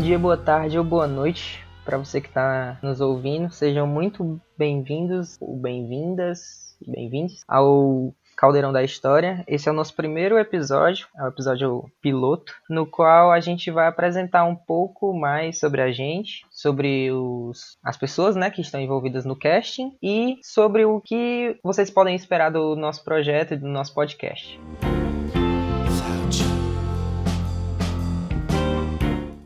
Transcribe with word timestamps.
dia, 0.00 0.18
boa 0.18 0.36
tarde 0.36 0.78
ou 0.78 0.84
boa 0.84 1.08
noite 1.08 1.64
para 1.84 1.98
você 1.98 2.20
que 2.20 2.28
está 2.28 2.78
nos 2.82 3.00
ouvindo. 3.00 3.50
Sejam 3.50 3.86
muito 3.86 4.40
bem-vindos 4.56 5.36
ou 5.40 5.56
bem-vindas 5.56 6.76
e 6.80 6.90
bem-vindos 6.90 7.42
ao 7.48 8.14
Caldeirão 8.36 8.72
da 8.72 8.84
História. 8.84 9.42
Esse 9.48 9.68
é 9.68 9.72
o 9.72 9.74
nosso 9.74 9.94
primeiro 9.94 10.38
episódio, 10.38 11.08
é 11.18 11.24
o 11.24 11.28
episódio 11.28 11.90
piloto, 12.00 12.54
no 12.70 12.86
qual 12.86 13.32
a 13.32 13.40
gente 13.40 13.70
vai 13.72 13.88
apresentar 13.88 14.44
um 14.44 14.54
pouco 14.54 15.12
mais 15.12 15.58
sobre 15.58 15.82
a 15.82 15.90
gente, 15.90 16.46
sobre 16.48 17.10
os, 17.10 17.76
as 17.82 17.96
pessoas 17.96 18.36
né, 18.36 18.50
que 18.50 18.60
estão 18.60 18.80
envolvidas 18.80 19.24
no 19.24 19.34
casting 19.34 19.96
e 20.00 20.38
sobre 20.42 20.84
o 20.84 21.00
que 21.00 21.58
vocês 21.62 21.90
podem 21.90 22.14
esperar 22.14 22.52
do 22.52 22.76
nosso 22.76 23.02
projeto 23.02 23.54
e 23.54 23.56
do 23.56 23.66
nosso 23.66 23.92
podcast. 23.94 24.60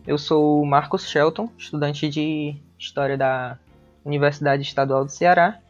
Eu 0.05 0.19
sou 0.19 0.61
o 0.61 0.66
Marcos 0.66 1.09
Shelton, 1.09 1.48
estudante 1.56 2.09
de 2.09 2.56
História 2.77 3.16
da 3.16 3.56
Universidade 4.05 4.62
Estadual 4.62 5.05
do 5.05 5.11
Ceará. 5.12 5.61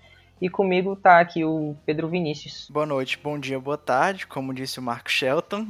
E 0.40 0.48
comigo 0.48 0.94
está 0.94 1.20
aqui 1.20 1.44
o 1.44 1.76
Pedro 1.84 2.08
Vinícius. 2.08 2.66
Boa 2.70 2.86
noite, 2.86 3.18
bom 3.22 3.38
dia, 3.38 3.60
boa 3.60 3.76
tarde. 3.76 4.26
Como 4.26 4.54
disse 4.54 4.78
o 4.78 4.82
Marcos 4.82 5.12
Shelton, 5.12 5.66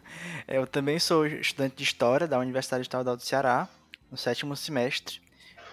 eu 0.48 0.66
também 0.66 0.98
sou 0.98 1.26
estudante 1.26 1.76
de 1.76 1.82
História 1.82 2.26
da 2.26 2.38
Universidade 2.38 2.82
Estadual 2.82 3.16
do 3.16 3.22
Ceará, 3.22 3.68
no 4.10 4.16
sétimo 4.16 4.56
semestre 4.56 5.20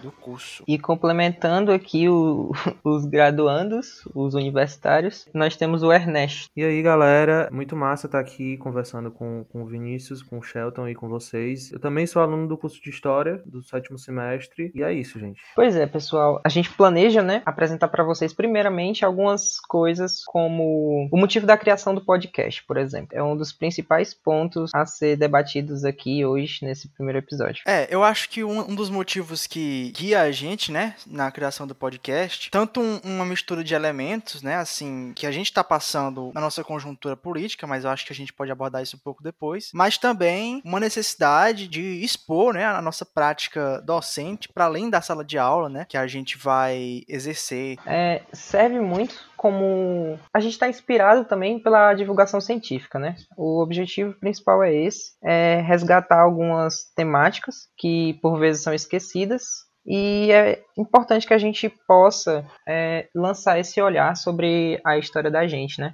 do 0.03 0.11
curso. 0.11 0.63
E 0.67 0.77
complementando 0.77 1.71
aqui 1.71 2.09
o, 2.09 2.51
os 2.83 3.05
graduandos, 3.05 4.03
os 4.13 4.33
universitários, 4.33 5.27
nós 5.33 5.55
temos 5.55 5.81
o 5.81 5.91
Ernesto. 5.91 6.49
E 6.55 6.63
aí, 6.63 6.81
galera, 6.81 7.49
muito 7.51 7.75
massa 7.75 8.07
estar 8.07 8.19
aqui 8.19 8.57
conversando 8.57 9.09
com, 9.09 9.45
com 9.45 9.63
o 9.63 9.65
Vinícius, 9.65 10.21
com 10.21 10.39
o 10.39 10.43
Shelton 10.43 10.89
e 10.89 10.95
com 10.95 11.07
vocês. 11.07 11.71
Eu 11.71 11.79
também 11.79 12.05
sou 12.05 12.21
aluno 12.21 12.47
do 12.47 12.57
curso 12.57 12.81
de 12.81 12.89
História, 12.89 13.41
do 13.45 13.63
sétimo 13.63 13.97
semestre, 13.97 14.71
e 14.75 14.83
é 14.83 14.93
isso, 14.93 15.19
gente. 15.19 15.41
Pois 15.55 15.75
é, 15.75 15.87
pessoal, 15.87 16.41
a 16.43 16.49
gente 16.49 16.69
planeja, 16.71 17.23
né, 17.23 17.41
apresentar 17.45 17.87
para 17.87 18.03
vocês 18.03 18.33
primeiramente 18.33 19.05
algumas 19.05 19.59
coisas 19.59 20.23
como 20.25 21.07
o 21.11 21.17
motivo 21.17 21.45
da 21.45 21.57
criação 21.57 21.95
do 21.95 22.03
podcast, 22.03 22.63
por 22.65 22.77
exemplo. 22.77 23.09
É 23.13 23.23
um 23.23 23.37
dos 23.37 23.53
principais 23.53 24.13
pontos 24.13 24.71
a 24.73 24.85
ser 24.85 25.15
debatidos 25.15 25.85
aqui 25.85 26.25
hoje 26.25 26.59
nesse 26.65 26.89
primeiro 26.89 27.19
episódio. 27.19 27.63
É, 27.65 27.87
eu 27.93 28.03
acho 28.03 28.29
que 28.29 28.43
um, 28.43 28.71
um 28.71 28.75
dos 28.75 28.89
motivos 28.89 29.47
que 29.47 29.92
guia 29.93 30.21
a 30.21 30.31
gente, 30.31 30.71
né, 30.71 30.95
na 31.05 31.31
criação 31.31 31.67
do 31.67 31.75
podcast, 31.75 32.49
tanto 32.49 32.81
um, 32.81 32.99
uma 33.03 33.25
mistura 33.25 33.63
de 33.63 33.75
elementos, 33.75 34.41
né, 34.41 34.55
assim, 34.55 35.13
que 35.15 35.27
a 35.27 35.31
gente 35.31 35.47
está 35.47 35.63
passando 35.63 36.31
na 36.33 36.41
nossa 36.41 36.63
conjuntura 36.63 37.15
política, 37.15 37.67
mas 37.67 37.83
eu 37.83 37.91
acho 37.91 38.05
que 38.05 38.11
a 38.11 38.15
gente 38.15 38.33
pode 38.33 38.51
abordar 38.51 38.81
isso 38.81 38.95
um 38.95 38.99
pouco 38.99 39.21
depois, 39.21 39.69
mas 39.73 39.97
também 39.97 40.61
uma 40.65 40.79
necessidade 40.79 41.67
de 41.67 42.03
expor, 42.03 42.53
né, 42.53 42.65
a 42.65 42.81
nossa 42.81 43.05
prática 43.05 43.79
docente 43.81 44.49
para 44.49 44.65
além 44.65 44.89
da 44.89 45.01
sala 45.01 45.23
de 45.23 45.37
aula, 45.37 45.69
né, 45.69 45.85
que 45.87 45.97
a 45.97 46.07
gente 46.07 46.37
vai 46.37 47.03
exercer. 47.07 47.77
É, 47.85 48.23
serve 48.33 48.79
muito 48.79 49.32
como 49.43 50.17
a 50.33 50.39
gente 50.39 50.53
está 50.53 50.69
inspirado 50.69 51.25
também 51.25 51.59
pela 51.59 51.93
divulgação 51.93 52.39
científica, 52.39 52.97
né? 52.97 53.17
O 53.35 53.61
objetivo 53.61 54.13
principal 54.13 54.63
é 54.63 54.73
esse, 54.73 55.17
é 55.21 55.59
resgatar 55.59 56.21
algumas 56.21 56.85
temáticas 56.95 57.67
que 57.77 58.13
por 58.21 58.39
vezes 58.39 58.63
são 58.63 58.73
esquecidas 58.73 59.43
e 59.85 60.31
é 60.31 60.63
importante 60.77 61.27
que 61.27 61.33
a 61.33 61.37
gente 61.37 61.67
possa 61.85 62.45
é, 62.65 63.09
lançar 63.13 63.59
esse 63.59 63.81
olhar 63.81 64.15
sobre 64.15 64.79
a 64.81 64.97
história 64.97 65.29
da 65.29 65.45
gente, 65.45 65.77
né? 65.77 65.93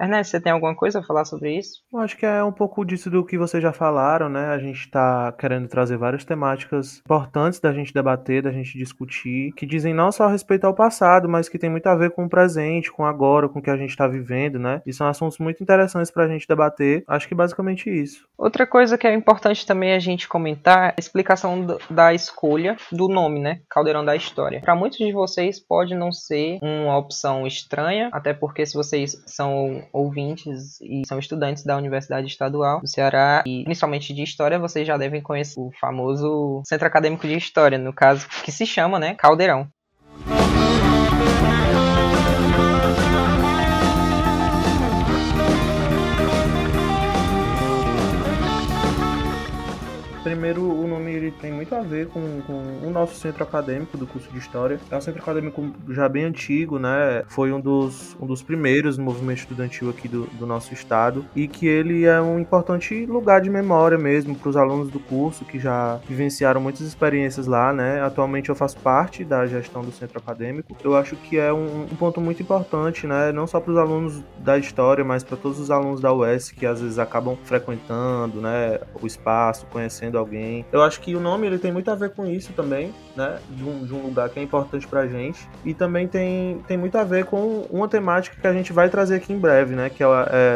Ernesto, 0.00 0.30
você 0.30 0.40
tem 0.40 0.50
alguma 0.50 0.74
coisa 0.74 1.00
a 1.00 1.02
falar 1.02 1.26
sobre 1.26 1.58
isso? 1.58 1.82
Eu 1.92 1.98
acho 1.98 2.16
que 2.16 2.24
é 2.24 2.42
um 2.42 2.52
pouco 2.52 2.84
disso 2.84 3.10
do 3.10 3.24
que 3.24 3.36
vocês 3.36 3.62
já 3.62 3.72
falaram, 3.72 4.30
né? 4.30 4.48
A 4.48 4.58
gente 4.58 4.80
está 4.80 5.30
querendo 5.32 5.68
trazer 5.68 5.98
várias 5.98 6.24
temáticas 6.24 6.98
importantes 6.98 7.60
da 7.60 7.72
gente 7.72 7.92
debater, 7.92 8.42
da 8.42 8.50
gente 8.50 8.78
discutir, 8.78 9.52
que 9.52 9.66
dizem 9.66 9.92
não 9.92 10.10
só 10.10 10.24
a 10.24 10.30
respeito 10.30 10.66
ao 10.66 10.74
passado, 10.74 11.28
mas 11.28 11.48
que 11.48 11.58
tem 11.58 11.68
muito 11.68 11.86
a 11.86 11.94
ver 11.94 12.12
com 12.12 12.24
o 12.24 12.28
presente, 12.30 12.90
com 12.90 13.04
agora, 13.04 13.48
com 13.48 13.58
o 13.58 13.62
que 13.62 13.68
a 13.68 13.76
gente 13.76 13.90
está 13.90 14.06
vivendo, 14.08 14.58
né? 14.58 14.80
E 14.86 14.92
são 14.92 15.06
assuntos 15.06 15.38
muito 15.38 15.62
interessantes 15.62 16.10
para 16.10 16.24
a 16.24 16.28
gente 16.28 16.48
debater. 16.48 17.04
Acho 17.06 17.28
que 17.28 17.34
basicamente 17.34 17.90
isso. 17.90 18.26
Outra 18.38 18.66
coisa 18.66 18.96
que 18.96 19.06
é 19.06 19.14
importante 19.14 19.66
também 19.66 19.92
a 19.92 19.98
gente 19.98 20.26
comentar 20.26 20.88
é 20.88 20.88
a 20.88 20.94
explicação 20.98 21.66
da 21.90 22.14
escolha 22.14 22.76
do 22.90 23.06
nome, 23.06 23.38
né? 23.38 23.60
Caldeirão 23.68 24.04
da 24.04 24.16
História. 24.16 24.60
Para 24.60 24.74
muitos 24.74 24.98
de 24.98 25.12
vocês 25.12 25.60
pode 25.60 25.94
não 25.94 26.10
ser 26.10 26.58
uma 26.62 26.96
opção 26.96 27.46
estranha, 27.46 28.08
até 28.12 28.32
porque 28.32 28.64
se 28.64 28.74
vocês 28.74 29.22
são 29.26 29.82
ouvintes 29.92 30.80
e 30.80 31.02
são 31.06 31.18
estudantes 31.18 31.64
da 31.64 31.76
Universidade 31.76 32.26
Estadual 32.26 32.80
do 32.80 32.88
Ceará 32.88 33.42
e 33.46 33.64
principalmente 33.64 34.14
de 34.14 34.22
História, 34.22 34.58
vocês 34.58 34.86
já 34.86 34.96
devem 34.96 35.20
conhecer 35.20 35.58
o 35.60 35.70
famoso 35.80 36.62
Centro 36.64 36.86
Acadêmico 36.86 37.26
de 37.26 37.36
História, 37.36 37.78
no 37.78 37.92
caso, 37.92 38.26
que 38.44 38.52
se 38.52 38.66
chama, 38.66 38.98
né, 38.98 39.14
Caldeirão. 39.14 39.68
Primeiro, 50.50 50.82
o 50.82 50.88
nome 50.88 51.12
ele 51.12 51.30
tem 51.30 51.52
muito 51.52 51.72
a 51.76 51.80
ver 51.80 52.08
com, 52.08 52.40
com 52.42 52.84
o 52.84 52.90
nosso 52.90 53.14
centro 53.14 53.44
acadêmico 53.44 53.96
do 53.96 54.04
curso 54.04 54.28
de 54.32 54.38
História. 54.38 54.80
É 54.90 54.96
um 54.96 55.00
centro 55.00 55.22
acadêmico 55.22 55.72
já 55.90 56.08
bem 56.08 56.24
antigo, 56.24 56.76
né? 56.76 57.22
Foi 57.28 57.52
um 57.52 57.60
dos, 57.60 58.16
um 58.20 58.26
dos 58.26 58.42
primeiros 58.42 58.98
no 58.98 59.04
movimento 59.04 59.38
estudantil 59.38 59.88
aqui 59.88 60.08
do, 60.08 60.26
do 60.26 60.46
nosso 60.46 60.74
estado 60.74 61.24
e 61.36 61.46
que 61.46 61.68
ele 61.68 62.04
é 62.04 62.20
um 62.20 62.40
importante 62.40 63.06
lugar 63.06 63.40
de 63.40 63.48
memória 63.48 63.96
mesmo 63.96 64.34
para 64.34 64.48
os 64.48 64.56
alunos 64.56 64.90
do 64.90 64.98
curso 64.98 65.44
que 65.44 65.60
já 65.60 66.00
vivenciaram 66.08 66.60
muitas 66.60 66.80
experiências 66.80 67.46
lá, 67.46 67.72
né? 67.72 68.02
Atualmente 68.02 68.48
eu 68.48 68.56
faço 68.56 68.76
parte 68.78 69.24
da 69.24 69.46
gestão 69.46 69.82
do 69.82 69.92
centro 69.92 70.18
acadêmico. 70.18 70.76
Eu 70.82 70.96
acho 70.96 71.14
que 71.14 71.38
é 71.38 71.52
um, 71.52 71.82
um 71.82 71.96
ponto 71.96 72.20
muito 72.20 72.42
importante, 72.42 73.06
né? 73.06 73.30
Não 73.30 73.46
só 73.46 73.60
para 73.60 73.70
os 73.70 73.78
alunos 73.78 74.20
da 74.38 74.58
História, 74.58 75.04
mas 75.04 75.22
para 75.22 75.36
todos 75.36 75.60
os 75.60 75.70
alunos 75.70 76.00
da 76.00 76.12
UES 76.12 76.50
que 76.50 76.66
às 76.66 76.80
vezes 76.80 76.98
acabam 76.98 77.38
frequentando, 77.44 78.40
né? 78.40 78.80
O 79.00 79.06
espaço, 79.06 79.64
conhecendo 79.66 80.00
conhecendo 80.00 80.18
Eu 80.72 80.82
acho 80.82 81.00
que 81.00 81.14
o 81.14 81.20
nome 81.20 81.46
ele 81.46 81.58
tem 81.58 81.72
muito 81.72 81.90
a 81.90 81.94
ver 81.94 82.10
com 82.10 82.26
isso 82.26 82.52
também, 82.52 82.92
né? 83.16 83.38
De 83.50 83.64
um, 83.64 83.84
de 83.84 83.94
um 83.94 84.02
lugar 84.02 84.28
que 84.28 84.38
é 84.38 84.42
importante 84.42 84.86
pra 84.86 85.06
gente. 85.06 85.48
E 85.64 85.74
também 85.74 86.06
tem, 86.06 86.62
tem 86.66 86.76
muito 86.76 86.96
a 86.96 87.04
ver 87.04 87.24
com 87.24 87.66
uma 87.70 87.88
temática 87.88 88.36
que 88.40 88.46
a 88.46 88.52
gente 88.52 88.72
vai 88.72 88.88
trazer 88.88 89.16
aqui 89.16 89.32
em 89.32 89.38
breve, 89.38 89.74
né? 89.74 89.90
Que 89.90 90.02
é, 90.02 90.06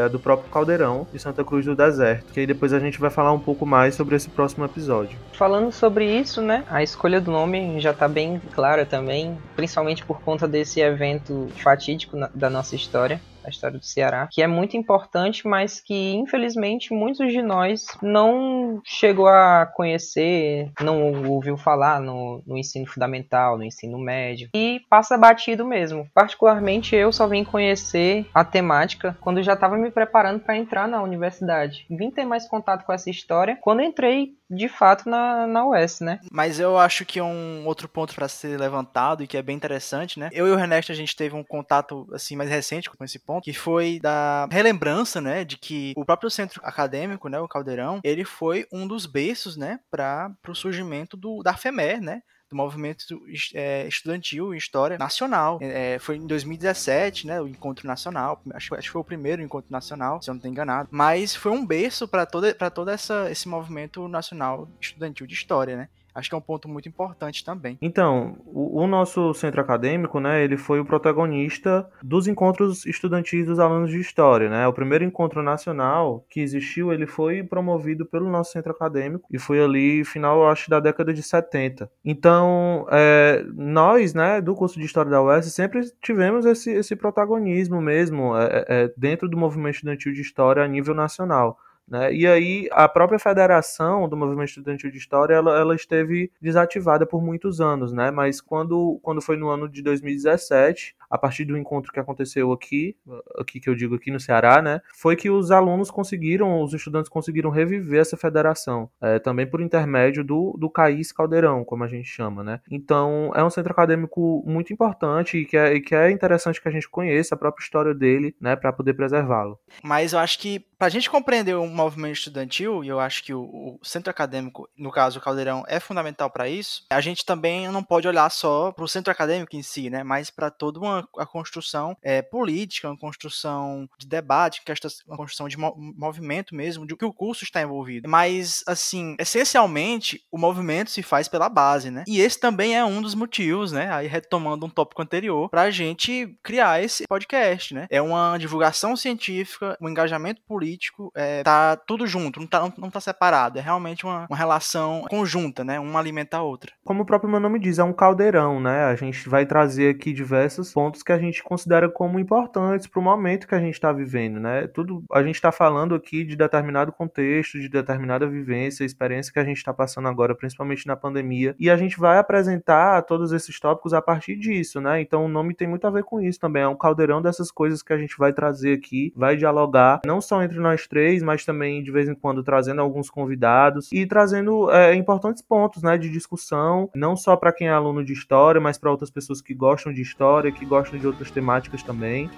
é 0.04 0.08
do 0.08 0.18
próprio 0.18 0.50
Caldeirão 0.50 1.06
de 1.12 1.18
Santa 1.18 1.44
Cruz 1.44 1.64
do 1.64 1.74
Deserto. 1.74 2.32
Que 2.32 2.40
aí 2.40 2.46
depois 2.46 2.72
a 2.72 2.78
gente 2.78 2.98
vai 2.98 3.10
falar 3.10 3.32
um 3.32 3.40
pouco 3.40 3.66
mais 3.66 3.94
sobre 3.94 4.16
esse 4.16 4.28
próximo 4.28 4.64
episódio. 4.64 5.18
Falando 5.32 5.70
sobre 5.72 6.04
isso, 6.04 6.40
né? 6.40 6.64
A 6.70 6.82
escolha 6.82 7.20
do 7.20 7.30
nome 7.30 7.80
já 7.80 7.92
tá 7.92 8.08
bem 8.08 8.40
clara 8.52 8.86
também, 8.86 9.36
principalmente 9.56 10.04
por 10.04 10.20
conta 10.20 10.46
desse 10.46 10.80
evento 10.80 11.48
fatídico 11.62 12.16
na, 12.16 12.30
da 12.34 12.50
nossa 12.50 12.74
história 12.74 13.20
a 13.44 13.50
história 13.50 13.78
do 13.78 13.84
Ceará, 13.84 14.28
que 14.30 14.42
é 14.42 14.46
muito 14.46 14.76
importante, 14.76 15.46
mas 15.46 15.80
que 15.80 16.14
infelizmente 16.14 16.92
muitos 16.92 17.32
de 17.32 17.42
nós 17.42 17.86
não 18.02 18.80
chegou 18.84 19.28
a 19.28 19.66
conhecer, 19.66 20.70
não 20.80 21.24
ouviu 21.28 21.56
falar 21.56 22.00
no, 22.00 22.42
no 22.46 22.56
ensino 22.56 22.86
fundamental, 22.86 23.56
no 23.56 23.64
ensino 23.64 23.98
médio, 23.98 24.48
e 24.54 24.80
passa 24.88 25.16
batido 25.16 25.64
mesmo. 25.66 26.08
Particularmente 26.14 26.96
eu 26.96 27.12
só 27.12 27.26
vim 27.26 27.44
conhecer 27.44 28.26
a 28.34 28.44
temática 28.44 29.16
quando 29.20 29.42
já 29.42 29.54
estava 29.54 29.76
me 29.76 29.90
preparando 29.90 30.40
para 30.40 30.56
entrar 30.56 30.88
na 30.88 31.02
universidade. 31.02 31.86
Vim 31.90 32.10
ter 32.10 32.24
mais 32.24 32.48
contato 32.48 32.84
com 32.84 32.92
essa 32.92 33.10
história 33.10 33.58
quando 33.60 33.82
entrei 33.82 34.34
de 34.50 34.68
fato 34.68 35.08
na, 35.08 35.46
na 35.46 35.66
US, 35.66 36.00
né? 36.00 36.20
Mas 36.30 36.60
eu 36.60 36.78
acho 36.78 37.04
que 37.04 37.20
um 37.20 37.66
outro 37.66 37.88
ponto 37.88 38.14
para 38.14 38.28
ser 38.28 38.58
levantado 38.58 39.22
e 39.22 39.26
que 39.26 39.36
é 39.36 39.42
bem 39.42 39.56
interessante, 39.56 40.18
né? 40.18 40.28
Eu 40.32 40.46
e 40.46 40.50
o 40.50 40.58
Ernesto 40.58 40.92
a 40.92 40.94
gente 40.94 41.16
teve 41.16 41.34
um 41.34 41.44
contato 41.44 42.06
assim 42.12 42.36
mais 42.36 42.50
recente 42.50 42.90
com 42.90 43.04
esse 43.04 43.18
ponto, 43.18 43.44
que 43.44 43.52
foi 43.52 43.98
da 44.00 44.46
relembrança, 44.50 45.20
né, 45.20 45.44
de 45.44 45.56
que 45.56 45.92
o 45.96 46.04
próprio 46.04 46.30
centro 46.30 46.60
acadêmico, 46.64 47.28
né, 47.28 47.40
o 47.40 47.48
Caldeirão, 47.48 48.00
ele 48.04 48.24
foi 48.24 48.66
um 48.72 48.86
dos 48.86 49.06
berços, 49.06 49.56
né, 49.56 49.80
para 49.90 50.30
o 50.48 50.54
surgimento 50.54 51.16
do 51.16 51.42
da 51.42 51.54
FEMER, 51.54 52.00
né, 52.00 52.22
do 52.54 52.56
movimento 52.56 53.04
é, 53.52 53.86
estudantil 53.88 54.54
em 54.54 54.56
história 54.56 54.96
nacional. 54.96 55.58
É, 55.60 55.98
foi 55.98 56.16
em 56.16 56.26
2017, 56.26 57.26
né, 57.26 57.40
o 57.40 57.48
encontro 57.48 57.86
nacional. 57.86 58.40
Acho, 58.54 58.74
acho 58.76 58.88
que 58.88 58.92
foi 58.92 59.00
o 59.00 59.04
primeiro 59.04 59.42
encontro 59.42 59.70
nacional, 59.70 60.22
se 60.22 60.30
eu 60.30 60.34
não 60.34 60.38
estou 60.38 60.50
enganado. 60.50 60.88
Mas 60.92 61.34
foi 61.34 61.50
um 61.50 61.66
berço 61.66 62.06
para 62.06 62.24
todo, 62.24 62.54
pra 62.54 62.70
todo 62.70 62.90
essa, 62.90 63.30
esse 63.30 63.48
movimento 63.48 64.06
nacional 64.06 64.68
estudantil 64.80 65.26
de 65.26 65.34
história, 65.34 65.76
né? 65.76 65.88
Acho 66.14 66.28
que 66.28 66.34
é 66.34 66.38
um 66.38 66.42
ponto 66.42 66.68
muito 66.68 66.88
importante 66.88 67.44
também. 67.44 67.76
Então, 67.82 68.36
o, 68.46 68.82
o, 68.82 68.86
nosso 68.86 69.34
centro 69.34 69.60
acadêmico, 69.60 70.20
né, 70.20 70.42
ele 70.44 70.56
foi 70.56 70.78
o 70.78 70.84
protagonista 70.84 71.88
dos 72.02 72.28
encontros 72.28 72.86
estudantis 72.86 73.46
dos 73.46 73.58
alunos 73.58 73.90
de 73.90 73.98
história, 73.98 74.48
né? 74.48 74.66
O 74.66 74.72
primeiro 74.72 75.04
encontro 75.04 75.42
nacional 75.42 76.24
que 76.30 76.40
existiu, 76.40 76.92
ele 76.92 77.06
foi 77.06 77.42
promovido 77.42 78.06
pelo 78.06 78.30
nosso 78.30 78.52
centro 78.52 78.72
acadêmico 78.72 79.26
e 79.30 79.38
foi 79.38 79.62
ali 79.62 80.04
final, 80.04 80.48
acho, 80.48 80.70
da 80.70 80.78
década 80.78 81.12
de 81.12 81.22
70. 81.22 81.90
Então, 82.04 82.86
é, 82.90 83.44
nós, 83.54 84.14
né, 84.14 84.40
do 84.40 84.54
curso 84.54 84.78
de 84.78 84.86
história 84.86 85.10
da 85.10 85.22
UES, 85.22 85.52
sempre 85.52 85.82
tivemos 86.00 86.46
esse, 86.46 86.70
esse 86.70 86.94
protagonismo 86.94 87.80
mesmo 87.80 88.36
é, 88.36 88.64
é, 88.68 88.94
dentro 88.96 89.28
do 89.28 89.36
movimento 89.36 89.76
estudantil 89.76 90.12
de 90.12 90.20
história 90.20 90.62
a 90.62 90.68
nível 90.68 90.94
nacional 90.94 91.58
Né? 91.86 92.14
E 92.14 92.26
aí 92.26 92.68
a 92.72 92.88
própria 92.88 93.18
federação 93.18 94.08
do 94.08 94.16
movimento 94.16 94.48
estudantil 94.48 94.90
de 94.90 94.96
história 94.96 95.34
ela, 95.34 95.58
ela 95.58 95.74
esteve 95.74 96.30
desativada 96.40 97.04
por 97.06 97.22
muitos 97.22 97.60
anos, 97.60 97.92
né? 97.92 98.10
Mas 98.10 98.40
quando, 98.40 98.98
quando 99.02 99.20
foi 99.20 99.36
no 99.36 99.48
ano 99.50 99.68
de 99.68 99.82
2017, 99.82 100.96
a 101.14 101.18
partir 101.18 101.44
do 101.44 101.56
encontro 101.56 101.92
que 101.92 102.00
aconteceu 102.00 102.50
aqui, 102.50 102.96
aqui 103.38 103.60
que 103.60 103.70
eu 103.70 103.74
digo 103.76 103.94
aqui 103.94 104.10
no 104.10 104.18
Ceará, 104.18 104.60
né, 104.60 104.80
foi 104.96 105.14
que 105.14 105.30
os 105.30 105.52
alunos 105.52 105.88
conseguiram, 105.88 106.60
os 106.60 106.74
estudantes 106.74 107.08
conseguiram 107.08 107.50
reviver 107.50 108.00
essa 108.00 108.16
federação, 108.16 108.90
é, 109.00 109.20
também 109.20 109.46
por 109.46 109.60
intermédio 109.60 110.24
do, 110.24 110.56
do 110.58 110.68
CAIS 110.68 111.12
Caldeirão, 111.12 111.64
como 111.64 111.84
a 111.84 111.86
gente 111.86 112.08
chama, 112.08 112.42
né. 112.42 112.60
Então 112.68 113.30
é 113.36 113.44
um 113.44 113.50
centro 113.50 113.70
acadêmico 113.70 114.42
muito 114.44 114.72
importante 114.72 115.38
e 115.38 115.44
que 115.44 115.56
é, 115.56 115.74
e 115.74 115.80
que 115.80 115.94
é 115.94 116.10
interessante 116.10 116.60
que 116.60 116.66
a 116.66 116.72
gente 116.72 116.88
conheça 116.88 117.36
a 117.36 117.38
própria 117.38 117.62
história 117.62 117.94
dele, 117.94 118.34
né, 118.40 118.56
para 118.56 118.72
poder 118.72 118.94
preservá-lo. 118.94 119.56
Mas 119.84 120.14
eu 120.14 120.18
acho 120.18 120.36
que 120.40 120.66
para 120.76 120.88
a 120.88 120.90
gente 120.90 121.08
compreender 121.08 121.54
o 121.54 121.66
movimento 121.66 122.16
estudantil, 122.16 122.82
e 122.82 122.88
eu 122.88 122.98
acho 122.98 123.22
que 123.22 123.32
o, 123.32 123.40
o, 123.40 123.78
centro 123.82 124.10
acadêmico, 124.10 124.68
no 124.76 124.90
caso 124.90 125.18
o 125.18 125.22
Caldeirão, 125.22 125.64
é 125.68 125.78
fundamental 125.78 126.28
para 126.28 126.48
isso, 126.48 126.84
a 126.90 127.00
gente 127.00 127.24
também 127.24 127.68
não 127.68 127.82
pode 127.82 128.08
olhar 128.08 128.28
só 128.30 128.72
para 128.72 128.84
o 128.84 128.88
centro 128.88 129.12
acadêmico 129.12 129.54
em 129.54 129.62
si, 129.62 129.88
né, 129.88 130.02
mas 130.02 130.28
para 130.28 130.50
toda 130.50 130.80
uma 130.80 131.03
a 131.18 131.26
construção 131.26 131.96
é, 132.02 132.22
política, 132.22 132.88
uma 132.88 132.96
construção 132.96 133.88
de 133.98 134.06
debate, 134.06 134.62
uma 135.06 135.16
construção 135.16 135.48
de 135.48 135.56
movimento 135.56 136.54
mesmo, 136.54 136.86
de 136.86 136.96
que 136.96 137.04
o 137.04 137.12
curso 137.12 137.44
está 137.44 137.62
envolvido. 137.62 138.08
Mas, 138.08 138.62
assim, 138.66 139.16
essencialmente, 139.18 140.22
o 140.30 140.38
movimento 140.38 140.90
se 140.90 141.02
faz 141.02 141.28
pela 141.28 141.48
base, 141.48 141.90
né? 141.90 142.04
E 142.06 142.20
esse 142.20 142.38
também 142.38 142.76
é 142.76 142.84
um 142.84 143.00
dos 143.00 143.14
motivos, 143.14 143.72
né? 143.72 143.92
Aí 143.92 144.06
retomando 144.06 144.66
um 144.66 144.70
tópico 144.70 145.02
anterior, 145.02 145.48
para 145.50 145.62
a 145.62 145.70
gente 145.70 146.36
criar 146.42 146.82
esse 146.82 147.04
podcast, 147.06 147.74
né? 147.74 147.86
É 147.90 148.00
uma 148.00 148.36
divulgação 148.38 148.96
científica, 148.96 149.76
um 149.80 149.88
engajamento 149.88 150.40
político, 150.46 151.10
é, 151.14 151.42
tá 151.42 151.76
tudo 151.76 152.06
junto, 152.06 152.40
não 152.40 152.46
tá, 152.46 152.60
não, 152.60 152.72
não 152.76 152.90
tá 152.90 153.00
separado. 153.00 153.58
É 153.58 153.62
realmente 153.62 154.04
uma, 154.04 154.26
uma 154.28 154.36
relação 154.36 155.02
conjunta, 155.08 155.64
né? 155.64 155.78
Uma 155.80 155.98
alimenta 155.98 156.36
a 156.36 156.42
outra. 156.42 156.72
Como 156.84 157.02
o 157.02 157.06
próprio 157.06 157.30
meu 157.30 157.40
nome 157.40 157.58
diz, 157.58 157.78
é 157.78 157.84
um 157.84 157.92
caldeirão, 157.92 158.60
né? 158.60 158.84
A 158.84 158.94
gente 158.94 159.28
vai 159.28 159.46
trazer 159.46 159.94
aqui 159.94 160.12
diversos 160.12 160.72
pontos 160.72 160.93
que 161.02 161.12
a 161.12 161.18
gente 161.18 161.42
considera 161.42 161.88
como 161.88 162.18
importantes 162.18 162.86
para 162.86 163.00
o 163.00 163.02
momento 163.02 163.46
que 163.46 163.54
a 163.54 163.60
gente 163.60 163.74
está 163.74 163.92
vivendo, 163.92 164.40
né? 164.40 164.66
Tudo 164.66 165.02
a 165.10 165.22
gente 165.22 165.36
está 165.36 165.52
falando 165.52 165.94
aqui 165.94 166.24
de 166.24 166.36
determinado 166.36 166.92
contexto, 166.92 167.60
de 167.60 167.68
determinada 167.68 168.26
vivência, 168.26 168.84
experiência 168.84 169.32
que 169.32 169.38
a 169.38 169.44
gente 169.44 169.58
está 169.58 169.72
passando 169.72 170.08
agora, 170.08 170.34
principalmente 170.34 170.86
na 170.86 170.96
pandemia, 170.96 171.54
e 171.58 171.70
a 171.70 171.76
gente 171.76 171.98
vai 171.98 172.18
apresentar 172.18 173.02
todos 173.02 173.32
esses 173.32 173.58
tópicos 173.58 173.94
a 173.94 174.02
partir 174.02 174.36
disso, 174.36 174.80
né? 174.80 175.00
Então 175.00 175.24
o 175.24 175.28
nome 175.28 175.54
tem 175.54 175.68
muito 175.68 175.86
a 175.86 175.90
ver 175.90 176.04
com 176.04 176.20
isso 176.20 176.40
também, 176.40 176.62
é 176.62 176.68
um 176.68 176.76
caldeirão 176.76 177.20
dessas 177.20 177.50
coisas 177.50 177.82
que 177.82 177.92
a 177.92 177.98
gente 177.98 178.16
vai 178.18 178.32
trazer 178.32 178.74
aqui, 178.74 179.12
vai 179.16 179.36
dialogar 179.36 180.00
não 180.06 180.20
só 180.20 180.42
entre 180.42 180.58
nós 180.58 180.86
três, 180.86 181.22
mas 181.22 181.44
também 181.44 181.82
de 181.82 181.90
vez 181.90 182.08
em 182.08 182.14
quando 182.14 182.42
trazendo 182.42 182.80
alguns 182.80 183.10
convidados 183.10 183.90
e 183.92 184.06
trazendo 184.06 184.70
é, 184.70 184.94
importantes 184.94 185.42
pontos, 185.42 185.82
né, 185.82 185.96
de 185.96 186.10
discussão, 186.10 186.90
não 186.94 187.16
só 187.16 187.36
para 187.36 187.52
quem 187.52 187.68
é 187.68 187.70
aluno 187.70 188.04
de 188.04 188.12
história, 188.12 188.60
mas 188.60 188.78
para 188.78 188.90
outras 188.90 189.10
pessoas 189.10 189.40
que 189.40 189.54
gostam 189.54 189.92
de 189.92 190.02
história, 190.02 190.52
que 190.52 190.64
gostam 190.74 190.98
de 190.98 191.06
outras 191.06 191.30
temáticas 191.30 191.82
também. 191.82 192.28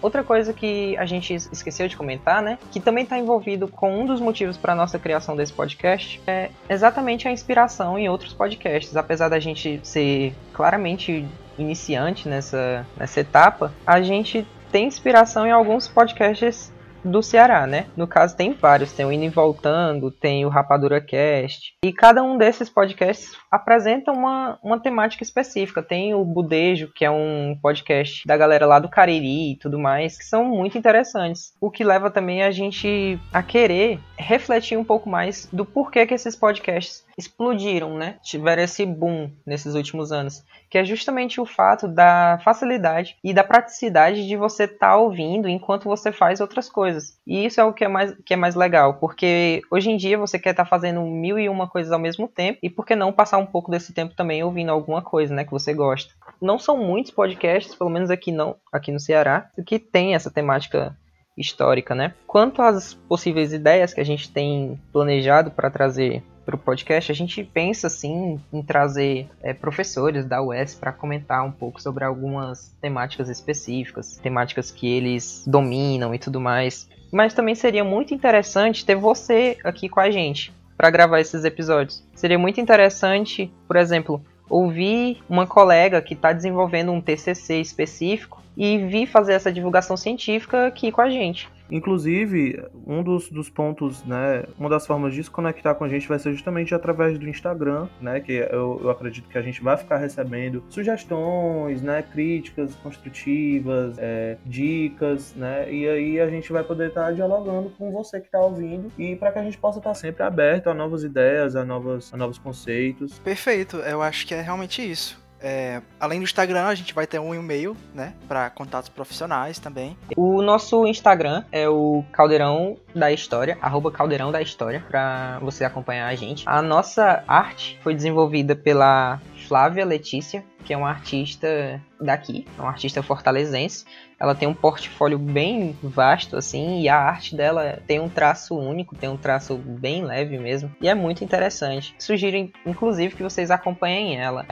Outra 0.00 0.22
coisa 0.22 0.52
que 0.52 0.96
a 0.98 1.06
gente 1.06 1.34
esqueceu 1.34 1.88
de 1.88 1.96
comentar, 1.96 2.42
né, 2.42 2.58
que 2.70 2.78
também 2.78 3.04
está 3.04 3.18
envolvido 3.18 3.68
com 3.68 4.02
um 4.02 4.06
dos 4.06 4.20
motivos 4.20 4.56
para 4.56 4.74
a 4.74 4.76
nossa 4.76 4.98
criação 4.98 5.34
desse 5.34 5.52
podcast, 5.52 6.20
é 6.26 6.50
exatamente 6.68 7.26
a 7.26 7.32
inspiração 7.32 7.98
em 7.98 8.08
outros 8.08 8.34
podcasts. 8.34 8.96
Apesar 8.96 9.28
da 9.30 9.40
gente 9.40 9.80
ser 9.82 10.34
claramente 10.52 11.26
iniciante 11.58 12.28
nessa, 12.28 12.86
nessa 12.98 13.20
etapa, 13.20 13.72
a 13.86 14.02
gente 14.02 14.46
tem 14.70 14.86
inspiração 14.86 15.46
em 15.46 15.52
alguns 15.52 15.88
podcasts 15.88 16.70
do 17.04 17.22
Ceará, 17.22 17.66
né? 17.66 17.86
No 17.96 18.06
caso 18.06 18.36
tem 18.36 18.52
vários, 18.52 18.92
tem 18.92 19.04
o 19.04 19.12
Indo 19.12 19.24
e 19.24 19.28
Voltando, 19.28 20.10
tem 20.10 20.44
o 20.44 20.48
Rapadura 20.48 21.00
Cast, 21.00 21.74
e 21.84 21.92
cada 21.92 22.22
um 22.22 22.38
desses 22.38 22.70
podcasts 22.70 23.32
apresenta 23.50 24.10
uma, 24.12 24.58
uma 24.62 24.80
temática 24.80 25.22
específica. 25.22 25.82
Tem 25.82 26.14
o 26.14 26.24
Budejo, 26.24 26.90
que 26.94 27.04
é 27.04 27.10
um 27.10 27.56
podcast 27.60 28.26
da 28.26 28.36
galera 28.36 28.66
lá 28.66 28.78
do 28.78 28.88
Cariri 28.88 29.52
e 29.52 29.56
tudo 29.56 29.78
mais, 29.78 30.16
que 30.16 30.24
são 30.24 30.44
muito 30.44 30.78
interessantes. 30.78 31.52
O 31.60 31.70
que 31.70 31.84
leva 31.84 32.10
também 32.10 32.42
a 32.42 32.50
gente 32.50 33.18
a 33.32 33.42
querer 33.42 34.00
refletir 34.16 34.78
um 34.78 34.84
pouco 34.84 35.08
mais 35.08 35.48
do 35.52 35.64
porquê 35.64 36.06
que 36.06 36.14
esses 36.14 36.36
podcasts 36.36 37.04
explodiram, 37.16 37.96
né? 37.96 38.16
Tiveram 38.22 38.62
esse 38.62 38.84
boom 38.84 39.30
nesses 39.46 39.74
últimos 39.74 40.12
anos, 40.12 40.44
que 40.70 40.78
é 40.78 40.84
justamente 40.84 41.40
o 41.40 41.46
fato 41.46 41.86
da 41.86 42.38
facilidade 42.44 43.16
e 43.22 43.32
da 43.32 43.44
praticidade 43.44 44.26
de 44.26 44.36
você 44.36 44.64
estar 44.64 44.90
tá 44.90 44.96
ouvindo 44.96 45.48
enquanto 45.48 45.84
você 45.84 46.10
faz 46.10 46.40
outras 46.40 46.68
coisas. 46.68 47.18
E 47.26 47.44
isso 47.44 47.60
é 47.60 47.64
o 47.64 47.72
que 47.72 47.84
é 47.84 47.88
mais, 47.88 48.14
que 48.24 48.34
é 48.34 48.36
mais 48.36 48.54
legal, 48.54 48.94
porque 48.94 49.62
hoje 49.70 49.90
em 49.90 49.96
dia 49.96 50.18
você 50.18 50.38
quer 50.38 50.50
estar 50.50 50.64
tá 50.64 50.70
fazendo 50.70 51.00
mil 51.02 51.38
e 51.38 51.48
uma 51.48 51.68
coisas 51.68 51.92
ao 51.92 51.98
mesmo 51.98 52.28
tempo, 52.28 52.58
e 52.62 52.68
por 52.68 52.84
que 52.84 52.94
não 52.94 53.12
passar 53.12 53.38
um 53.38 53.46
pouco 53.46 53.70
desse 53.70 53.92
tempo 53.92 54.14
também 54.14 54.42
ouvindo 54.42 54.70
alguma 54.70 55.02
coisa, 55.02 55.34
né, 55.34 55.44
que 55.44 55.50
você 55.50 55.72
gosta. 55.72 56.12
Não 56.40 56.58
são 56.58 56.76
muitos 56.76 57.10
podcasts, 57.10 57.74
pelo 57.74 57.90
menos 57.90 58.10
aqui 58.10 58.32
não, 58.32 58.56
aqui 58.72 58.92
no 58.92 59.00
Ceará, 59.00 59.48
que 59.66 59.78
tem 59.78 60.14
essa 60.14 60.30
temática 60.30 60.96
histórica, 61.36 61.94
né? 61.94 62.14
Quanto 62.26 62.62
às 62.62 62.94
possíveis 62.94 63.52
ideias 63.52 63.92
que 63.92 64.00
a 64.00 64.04
gente 64.04 64.30
tem 64.30 64.80
planejado 64.92 65.50
para 65.50 65.70
trazer 65.70 66.22
para 66.44 66.54
o 66.54 66.58
podcast, 66.58 67.10
a 67.10 67.14
gente 67.14 67.42
pensa 67.42 67.88
sim 67.88 68.40
em 68.52 68.62
trazer 68.62 69.28
é, 69.42 69.52
professores 69.52 70.26
da 70.26 70.42
UES 70.42 70.74
para 70.74 70.92
comentar 70.92 71.44
um 71.44 71.50
pouco 71.50 71.80
sobre 71.80 72.04
algumas 72.04 72.74
temáticas 72.80 73.28
específicas, 73.28 74.18
temáticas 74.22 74.70
que 74.70 74.86
eles 74.86 75.44
dominam 75.46 76.14
e 76.14 76.18
tudo 76.18 76.40
mais. 76.40 76.88
Mas 77.10 77.32
também 77.32 77.54
seria 77.54 77.84
muito 77.84 78.12
interessante 78.12 78.84
ter 78.84 78.96
você 78.96 79.56
aqui 79.64 79.88
com 79.88 80.00
a 80.00 80.10
gente 80.10 80.52
para 80.76 80.90
gravar 80.90 81.20
esses 81.20 81.44
episódios. 81.44 82.04
Seria 82.14 82.38
muito 82.38 82.60
interessante, 82.60 83.52
por 83.66 83.76
exemplo, 83.76 84.22
ouvir 84.48 85.22
uma 85.28 85.46
colega 85.46 86.02
que 86.02 86.14
está 86.14 86.32
desenvolvendo 86.32 86.92
um 86.92 87.00
TCC 87.00 87.60
específico 87.60 88.43
e 88.56 88.78
vir 88.86 89.06
fazer 89.06 89.32
essa 89.34 89.52
divulgação 89.52 89.96
científica 89.96 90.66
aqui 90.66 90.90
com 90.90 91.00
a 91.00 91.10
gente. 91.10 91.48
Inclusive, 91.70 92.62
um 92.86 93.02
dos, 93.02 93.30
dos 93.30 93.48
pontos, 93.48 94.04
né, 94.04 94.44
uma 94.58 94.68
das 94.68 94.86
formas 94.86 95.14
de 95.14 95.24
se 95.24 95.30
conectar 95.30 95.74
com 95.74 95.84
a 95.84 95.88
gente 95.88 96.06
vai 96.06 96.18
ser 96.18 96.32
justamente 96.32 96.74
através 96.74 97.18
do 97.18 97.28
Instagram, 97.28 97.88
né, 98.00 98.20
que 98.20 98.32
eu, 98.32 98.80
eu 98.82 98.90
acredito 98.90 99.28
que 99.28 99.38
a 99.38 99.42
gente 99.42 99.62
vai 99.62 99.76
ficar 99.76 99.96
recebendo 99.96 100.62
sugestões, 100.68 101.82
né, 101.82 102.02
críticas 102.02 102.74
construtivas, 102.76 103.96
é, 103.98 104.36
dicas, 104.44 105.34
né, 105.34 105.72
e 105.72 105.88
aí 105.88 106.20
a 106.20 106.28
gente 106.28 106.52
vai 106.52 106.62
poder 106.62 106.88
estar 106.88 107.06
tá 107.06 107.12
dialogando 107.12 107.70
com 107.70 107.90
você 107.90 108.20
que 108.20 108.26
está 108.26 108.40
ouvindo 108.40 108.92
e 108.98 109.16
para 109.16 109.32
que 109.32 109.38
a 109.38 109.42
gente 109.42 109.56
possa 109.56 109.78
estar 109.78 109.90
tá 109.90 109.94
sempre 109.94 110.22
aberto 110.22 110.68
a 110.68 110.74
novas 110.74 111.02
ideias, 111.02 111.56
a, 111.56 111.64
novas, 111.64 112.12
a 112.12 112.16
novos 112.16 112.36
conceitos. 112.38 113.18
Perfeito, 113.20 113.78
eu 113.78 114.02
acho 114.02 114.26
que 114.26 114.34
é 114.34 114.40
realmente 114.42 114.82
isso. 114.82 115.23
É, 115.46 115.82
além 116.00 116.20
do 116.20 116.24
Instagram, 116.24 116.64
a 116.64 116.74
gente 116.74 116.94
vai 116.94 117.06
ter 117.06 117.18
um 117.18 117.34
e-mail, 117.34 117.76
né, 117.94 118.14
para 118.26 118.48
contatos 118.48 118.88
profissionais 118.88 119.58
também. 119.58 119.94
O 120.16 120.40
nosso 120.40 120.86
Instagram 120.86 121.44
é 121.52 121.68
o 121.68 122.02
Caldeirão 122.12 122.78
da 122.94 123.12
História, 123.12 123.58
arroba 123.60 123.92
Caldeirão 123.92 124.32
da 124.32 124.40
História, 124.40 124.82
para 124.88 125.38
você 125.40 125.62
acompanhar 125.62 126.08
a 126.08 126.14
gente. 126.14 126.44
A 126.48 126.62
nossa 126.62 127.22
arte 127.28 127.78
foi 127.82 127.94
desenvolvida 127.94 128.56
pela 128.56 129.20
Flávia 129.46 129.84
Letícia, 129.84 130.44
que 130.64 130.72
é 130.72 130.76
uma 130.76 130.88
artista 130.88 131.80
daqui, 132.00 132.46
é 132.58 132.60
uma 132.60 132.70
artista 132.70 133.02
fortalezense. 133.02 133.84
Ela 134.18 134.34
tem 134.34 134.48
um 134.48 134.54
portfólio 134.54 135.18
bem 135.18 135.76
vasto, 135.82 136.36
assim, 136.36 136.80
e 136.80 136.88
a 136.88 136.96
arte 136.96 137.36
dela 137.36 137.82
tem 137.86 138.00
um 138.00 138.08
traço 138.08 138.56
único, 138.56 138.96
tem 138.96 139.08
um 139.08 139.16
traço 139.16 139.56
bem 139.56 140.04
leve 140.04 140.38
mesmo, 140.38 140.74
e 140.80 140.88
é 140.88 140.94
muito 140.94 141.22
interessante. 141.22 141.94
Sugiro, 141.98 142.50
inclusive, 142.64 143.16
que 143.16 143.22
vocês 143.22 143.50
acompanhem 143.50 144.16
ela, 144.16 144.44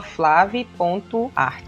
flave.art. 0.00 1.64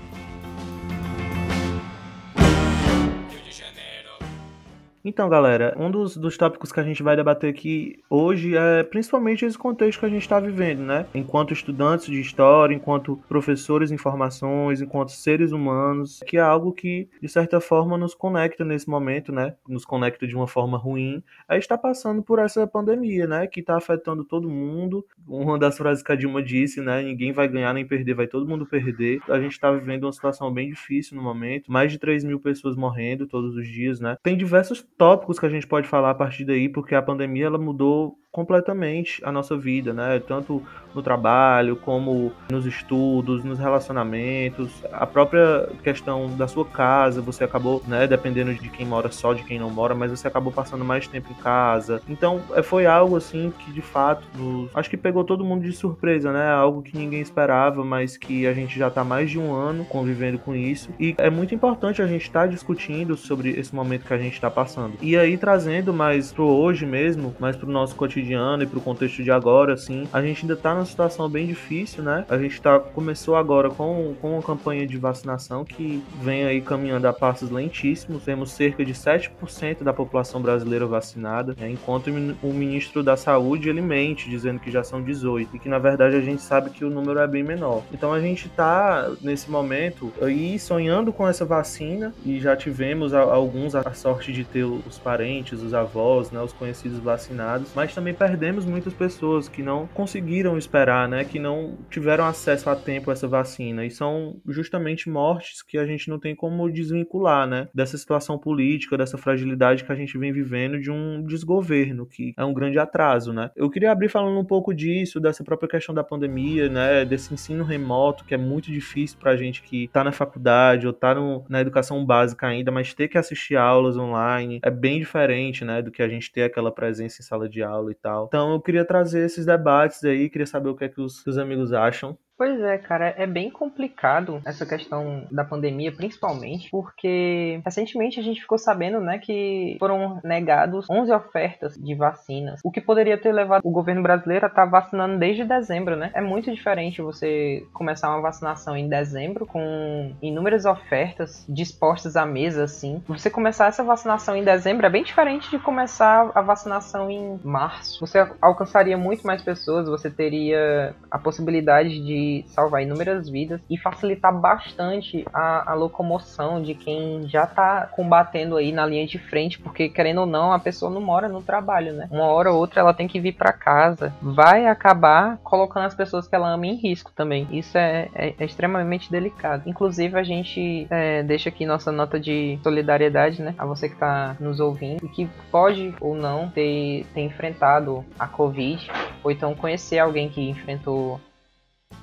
Então, 5.09 5.27
galera, 5.27 5.75
um 5.79 5.91
dos, 5.91 6.19
dos 6.19 6.37
tópicos 6.37 6.71
que 6.71 6.79
a 6.79 6.83
gente 6.83 7.03
vai 7.03 7.17
debater 7.17 7.49
aqui 7.49 7.99
hoje 8.11 8.55
é 8.55 8.83
principalmente 8.83 9.43
esse 9.43 9.57
contexto 9.57 10.01
que 10.01 10.05
a 10.05 10.09
gente 10.11 10.21
está 10.21 10.39
vivendo, 10.39 10.81
né? 10.81 11.07
Enquanto 11.15 11.55
estudantes 11.55 12.09
de 12.09 12.21
história, 12.21 12.75
enquanto 12.75 13.19
professores 13.27 13.91
em 13.91 13.97
formações, 13.97 14.83
enquanto 14.83 15.13
seres 15.13 15.51
humanos, 15.51 16.21
que 16.27 16.37
é 16.37 16.41
algo 16.43 16.75
que, 16.75 17.09
de 17.23 17.29
certa 17.29 17.59
forma, 17.59 17.97
nos 17.97 18.15
conecta 18.15 18.67
nesse 18.67 18.87
momento, 18.87 19.33
né? 19.33 19.55
Nos 19.67 19.87
conecta 19.87 20.27
de 20.27 20.37
uma 20.37 20.47
forma 20.47 20.77
ruim. 20.77 21.23
A 21.49 21.55
gente 21.55 21.63
está 21.63 21.79
passando 21.79 22.23
por 22.23 22.39
essa 22.39 22.67
pandemia, 22.67 23.27
né? 23.27 23.47
Que 23.47 23.61
está 23.61 23.79
afetando 23.79 24.25
todo 24.25 24.51
mundo. 24.51 25.07
Uma 25.27 25.59
das 25.59 25.79
frases 25.79 26.03
que 26.03 26.13
a 26.13 26.17
Dilma 26.17 26.43
disse, 26.43 26.83
né? 26.83 27.03
Ninguém 27.03 27.33
vai 27.33 27.49
ganhar 27.49 27.73
nem 27.73 27.87
perder, 27.87 28.13
vai 28.13 28.27
todo 28.27 28.47
mundo 28.47 28.67
perder. 28.67 29.21
A 29.27 29.41
gente 29.41 29.53
está 29.53 29.73
vivendo 29.73 30.05
uma 30.05 30.13
situação 30.13 30.53
bem 30.53 30.69
difícil 30.69 31.17
no 31.17 31.23
momento. 31.23 31.73
Mais 31.73 31.91
de 31.91 31.99
3 31.99 32.25
mil 32.25 32.39
pessoas 32.39 32.77
morrendo 32.77 33.27
todos 33.27 33.57
os 33.57 33.67
dias, 33.67 34.01
né? 34.01 34.19
Tem 34.23 34.37
diversos 34.37 34.83
tópicos 34.99 35.39
que 35.39 35.47
a 35.47 35.49
gente 35.49 35.67
pode 35.67 35.89
falar 35.89 36.11
a 36.11 36.15
partir 36.15 36.45
daí, 36.45 36.69
porque 36.69 36.95
a 36.95 37.01
pandemia 37.01 37.47
ela 37.47 37.59
mudou 37.59 38.19
completamente 38.31 39.25
a 39.25 39.33
nossa 39.33 39.57
vida, 39.57 39.95
né? 39.95 40.19
Tanto 40.21 40.63
no 40.99 41.03
trabalho, 41.03 41.77
como 41.77 42.33
nos 42.51 42.67
estudos, 42.67 43.45
nos 43.45 43.59
relacionamentos, 43.59 44.71
a 44.93 45.07
própria 45.07 45.69
questão 45.83 46.29
da 46.37 46.49
sua 46.49 46.65
casa, 46.65 47.23
você 47.23 47.45
acabou, 47.45 47.83
né, 47.87 48.07
dependendo 48.07 48.53
de 48.53 48.69
quem 48.69 48.85
mora 48.85 49.11
só, 49.11 49.33
de 49.33 49.45
quem 49.45 49.59
não 49.59 49.71
mora, 49.71 49.95
mas 49.95 50.11
você 50.11 50.27
acabou 50.27 50.53
passando 50.53 50.85
mais 50.85 51.07
tempo 51.07 51.31
em 51.31 51.43
casa. 51.43 52.03
Então, 52.09 52.43
é, 52.55 52.63
foi 52.63 52.87
algo 52.87 53.17
assim 53.17 53.53
que 53.59 53.73
de 53.73 53.81
fato, 53.81 54.27
nos... 54.37 54.71
acho 54.75 54.91
que 54.91 54.97
pegou 54.97 55.25
todo 55.25 55.45
mundo 55.45 55.63
de 55.63 55.73
surpresa, 55.73 56.33
né? 56.33 56.51
Algo 56.51 56.83
que 56.83 56.97
ninguém 56.97 57.21
esperava, 57.21 57.85
mas 57.85 58.17
que 58.17 58.47
a 58.47 58.53
gente 58.53 58.79
já 58.79 58.91
tá 58.91 59.05
mais 59.05 59.31
de 59.31 59.39
um 59.39 59.55
ano 59.55 59.85
convivendo 59.85 60.39
com 60.39 60.55
isso. 60.55 60.91
E 60.99 61.15
é 61.19 61.31
muito 61.31 61.55
importante 61.55 62.03
a 62.03 62.07
gente 62.07 62.23
estar 62.23 62.41
tá 62.41 62.47
discutindo 62.47 63.17
sobre 63.17 63.51
esse 63.51 63.75
momento 63.75 64.05
que 64.05 64.15
a 64.15 64.19
gente 64.19 64.35
está 64.35 64.51
passando. 64.51 64.95
E 65.01 65.17
aí, 65.17 65.37
trazendo 65.37 65.93
mais 65.93 66.33
pro 66.33 66.45
hoje 66.45 66.85
mesmo, 66.85 67.35
mais 67.39 67.57
pro 67.57 67.71
nosso 67.71 67.95
cotidiano 67.95 68.63
e 68.63 68.67
pro 68.67 68.81
contexto 68.81 69.23
de 69.23 69.31
agora, 69.31 69.75
assim, 69.75 70.09
a 70.13 70.21
gente 70.21 70.43
ainda 70.43 70.57
tá 70.57 70.75
numa 70.75 70.87
situação 70.89 71.29
bem 71.29 71.47
difícil, 71.47 72.03
né? 72.03 72.25
A 72.29 72.39
gente 72.39 72.61
tá, 72.61 72.79
começou 72.79 73.37
agora 73.37 73.71
com, 73.71 74.15
com 74.21 74.33
uma 74.35 74.43
campanha 74.43 74.87
de 74.87 74.97
vacinação 74.97 75.65
que 75.65 76.03
vem 76.23 76.45
aí 76.45 76.61
caminhando 76.61 77.07
a 77.07 77.13
passos 77.13 77.51
lentíssimos. 77.51 78.25
Temos 78.25 78.51
cerca 78.53 78.85
de 78.85 78.93
7% 78.93 79.83
da 79.83 79.93
população 79.93 80.41
brasileira 80.41 80.87
vacinada, 80.87 81.55
né? 81.59 81.71
enquanto 81.71 82.09
o 82.43 82.53
ministro 82.53 83.03
da 83.03 83.17
Saúde 83.17 83.69
ele 83.69 83.81
mente, 83.81 84.29
dizendo 84.29 84.61
que 84.61 84.71
já 84.71 84.83
são 84.83 85.03
18, 85.03 85.57
e 85.57 85.59
que 85.59 85.69
na 85.69 85.79
verdade 85.79 86.17
a 86.17 86.21
gente 86.21 86.43
sabe 86.43 86.71
que 86.71 86.85
o 86.85 86.91
número 86.91 87.19
é 87.19 87.27
bem 87.27 87.43
menor. 87.43 87.83
Então 87.93 88.13
a 88.13 88.21
gente 88.21 88.49
tá 88.49 89.11
nesse 89.21 89.51
momento 89.51 90.13
aí 90.21 90.59
sonhando 90.59 91.13
com 91.13 91.27
essa 91.27 91.45
vacina 91.45 92.13
e 92.25 92.41
já 92.41 92.57
tivemos 92.57 93.15
alguns 93.15 93.75
a 93.75 93.93
sorte 93.93 94.33
de 94.33 94.45
ter 94.45 94.65
os 94.65 94.99
parentes, 94.99 95.63
os 95.63 95.75
avós, 95.75 96.31
né, 96.31 96.41
os 96.41 96.53
conhecidos 96.53 96.99
vacinados, 96.99 97.71
mas 97.75 97.95
também 97.95 98.15
perdemos 98.15 98.65
muitas 98.65 98.93
pessoas 98.93 99.49
que 99.49 99.63
não 99.63 99.87
conseguiram 99.95 100.59
esperar, 100.69 101.09
né, 101.09 101.25
que 101.25 101.39
não 101.39 101.79
tiveram 101.91 102.27
acesso 102.27 102.69
a 102.69 102.77
tempo 102.77 103.11
a 103.11 103.15
essa 103.15 103.27
vacina 103.27 103.87
e 103.87 103.91
são 103.91 104.37
justamente 104.47 105.09
mortes 105.09 105.63
que 105.63 105.79
a 105.79 105.87
gente 105.87 106.11
não 106.11 106.19
tem 106.19 106.35
como 106.37 106.71
desvincular, 106.71 107.47
né, 107.47 107.69
dessa 107.75 107.97
situação 107.97 108.39
política, 108.39 108.97
dessa 108.97 109.17
fragilidade 109.17 109.83
que 109.83 109.91
a 109.91 109.95
gente 109.95 110.19
vem 110.19 110.33
vivendo 110.33 110.79
de 110.79 110.91
um 110.91 111.23
desgoverno 111.23 112.07
que 112.07 112.35
é 112.37 112.45
um 112.45 112.53
grande 112.53 112.79
atraso, 112.79 113.33
né? 113.33 113.51
Eu 113.57 113.71
queria 113.71 113.91
abrir 113.91 114.09
falando 114.09 114.39
um 114.39 114.45
pouco 114.45 114.75
disso, 114.75 115.19
dessa 115.19 115.43
própria 115.43 115.69
questão 115.69 115.95
da 115.95 116.05
pandemia, 116.05 116.69
né, 116.69 117.05
desse 117.05 117.33
ensino 117.33 117.65
remoto 117.65 118.25
que 118.25 118.35
é 118.35 118.39
muito 118.39 118.71
difícil 118.71 119.19
pra 119.19 119.37
gente 119.37 119.63
que 119.63 119.89
tá 119.89 120.05
na 120.05 120.13
faculdade 120.13 120.87
ou 120.87 120.93
tá 120.93 121.15
no, 121.15 121.45
na 121.49 121.61
educação 121.61 122.05
básica 122.05 122.47
ainda, 122.47 122.71
mas 122.71 122.93
ter 122.93 123.09
que 123.09 123.17
assistir 123.17 123.57
aulas 123.57 123.97
online 123.97 124.61
é 124.63 124.71
bem 124.71 124.99
diferente, 124.99 125.65
né, 125.65 125.81
do 125.81 125.91
que 125.91 126.03
a 126.03 126.09
gente 126.09 126.31
ter 126.31 126.43
aquela 126.43 126.71
presença 126.71 127.23
em 127.23 127.25
sala 127.25 127.49
de 127.49 127.63
aula 127.63 127.91
e 127.91 127.95
tal. 127.95 128.27
Então 128.27 128.53
eu 128.53 128.61
queria 128.61 128.85
trazer 128.85 129.25
esses 129.25 129.47
debates 129.47 130.05
aí, 130.05 130.29
queria 130.29 130.47
saber 130.47 130.58
o 130.67 130.77
que 130.77 130.85
é 130.85 130.89
que 130.89 131.01
os, 131.01 131.23
que 131.23 131.31
os 131.31 131.39
amigos 131.39 131.73
acham. 131.73 132.19
Pois 132.39 132.61
é, 132.61 132.79
cara, 132.79 133.13
é 133.19 133.27
bem 133.27 133.51
complicado 133.51 134.41
essa 134.45 134.65
questão 134.65 135.27
da 135.29 135.45
pandemia, 135.45 135.91
principalmente 135.91 136.71
porque 136.71 137.61
recentemente 137.65 138.21
a 138.21 138.23
gente 138.23 138.41
ficou 138.41 138.57
sabendo, 138.57 139.01
né, 139.01 139.19
que 139.19 139.77
foram 139.81 140.21
negados 140.23 140.87
11 140.89 141.13
ofertas 141.13 141.75
de 141.75 141.97
vacinas, 141.97 142.61
o 142.63 142.71
que 142.71 142.81
poderia 142.81 143.19
ter 143.19 143.33
levado 143.33 143.63
o 143.65 143.73
governo 143.73 144.05
brasileiro 144.05 144.47
a 144.47 144.49
estar 144.49 144.67
tá 144.67 144.71
vacinando 144.71 145.19
desde 145.19 145.45
dezembro, 145.45 145.97
né? 145.97 146.13
É 146.15 146.21
muito 146.21 146.55
diferente 146.55 147.03
você 147.03 147.67
começar 147.73 148.09
uma 148.11 148.21
vacinação 148.21 148.77
em 148.77 148.89
dezembro 148.89 149.45
com 149.45 150.13
inúmeras 150.23 150.65
ofertas 150.65 151.45
dispostas 151.49 152.15
à 152.15 152.25
mesa, 152.25 152.63
assim. 152.63 153.03
Você 153.09 153.29
começar 153.29 153.67
essa 153.67 153.83
vacinação 153.83 154.37
em 154.37 154.45
dezembro 154.45 154.87
é 154.87 154.91
bem 154.91 155.03
diferente 155.03 155.51
de 155.51 155.59
começar 155.59 156.31
a 156.33 156.41
vacinação 156.41 157.11
em 157.11 157.41
março. 157.43 157.99
Você 157.99 158.25
alcançaria 158.41 158.97
muito 158.97 159.27
mais 159.27 159.43
pessoas, 159.43 159.89
você 159.89 160.09
teria 160.09 160.95
a 161.11 161.19
possibilidade 161.19 161.99
de 161.99 162.28
salvar 162.47 162.83
inúmeras 162.83 163.29
vidas 163.29 163.61
e 163.69 163.77
facilitar 163.77 164.33
bastante 164.33 165.25
a, 165.33 165.73
a 165.73 165.75
locomoção 165.75 166.63
de 166.63 166.75
quem 166.75 167.29
já 167.29 167.45
está 167.45 167.87
combatendo 167.87 168.57
aí 168.57 168.73
na 168.73 168.87
linha 168.87 169.07
de 169.07 169.19
frente, 169.19 169.59
porque 169.59 169.89
querendo 169.89 170.21
ou 170.21 170.27
não, 170.27 170.53
a 170.53 170.59
pessoa 170.59 170.91
não 170.91 171.01
mora 171.01 171.29
no 171.29 171.43
trabalho, 171.43 171.93
né? 171.93 172.09
Uma 172.11 172.27
hora 172.27 172.53
ou 172.53 172.59
outra 172.59 172.81
ela 172.81 172.95
tem 172.95 173.09
que 173.09 173.21
vir 173.21 173.33
para 173.33 173.53
casa. 173.53 174.13
Vai 174.21 174.67
acabar 174.67 175.39
colocando 175.39 175.87
as 175.87 175.95
pessoas 175.95 176.27
que 176.27 176.35
ela 176.35 176.53
ama 176.53 176.67
em 176.67 176.75
risco 176.75 177.13
também. 177.15 177.47
Isso 177.51 177.77
é, 177.77 178.09
é, 178.15 178.35
é 178.39 178.45
extremamente 178.45 179.11
delicado. 179.11 179.63
Inclusive, 179.67 180.19
a 180.19 180.23
gente 180.23 180.87
é, 180.91 181.23
deixa 181.23 181.49
aqui 181.49 181.67
nossa 181.67 181.91
nota 181.93 182.19
de 182.19 182.59
solidariedade, 182.63 183.43
né? 183.43 183.55
A 183.59 183.65
você 183.65 183.89
que 183.89 183.95
está 183.95 184.37
nos 184.41 184.61
ouvindo 184.61 185.05
e 185.05 185.09
que 185.09 185.29
pode 185.51 185.95
ou 186.01 186.15
não 186.15 186.49
ter, 186.49 187.07
ter 187.15 187.23
enfrentado 187.23 188.05
a 188.19 188.27
Covid, 188.27 188.91
ou 189.23 189.31
então 189.31 189.55
conhecer 189.55 189.99
alguém 189.99 190.29
que 190.29 190.49
enfrentou 190.49 191.21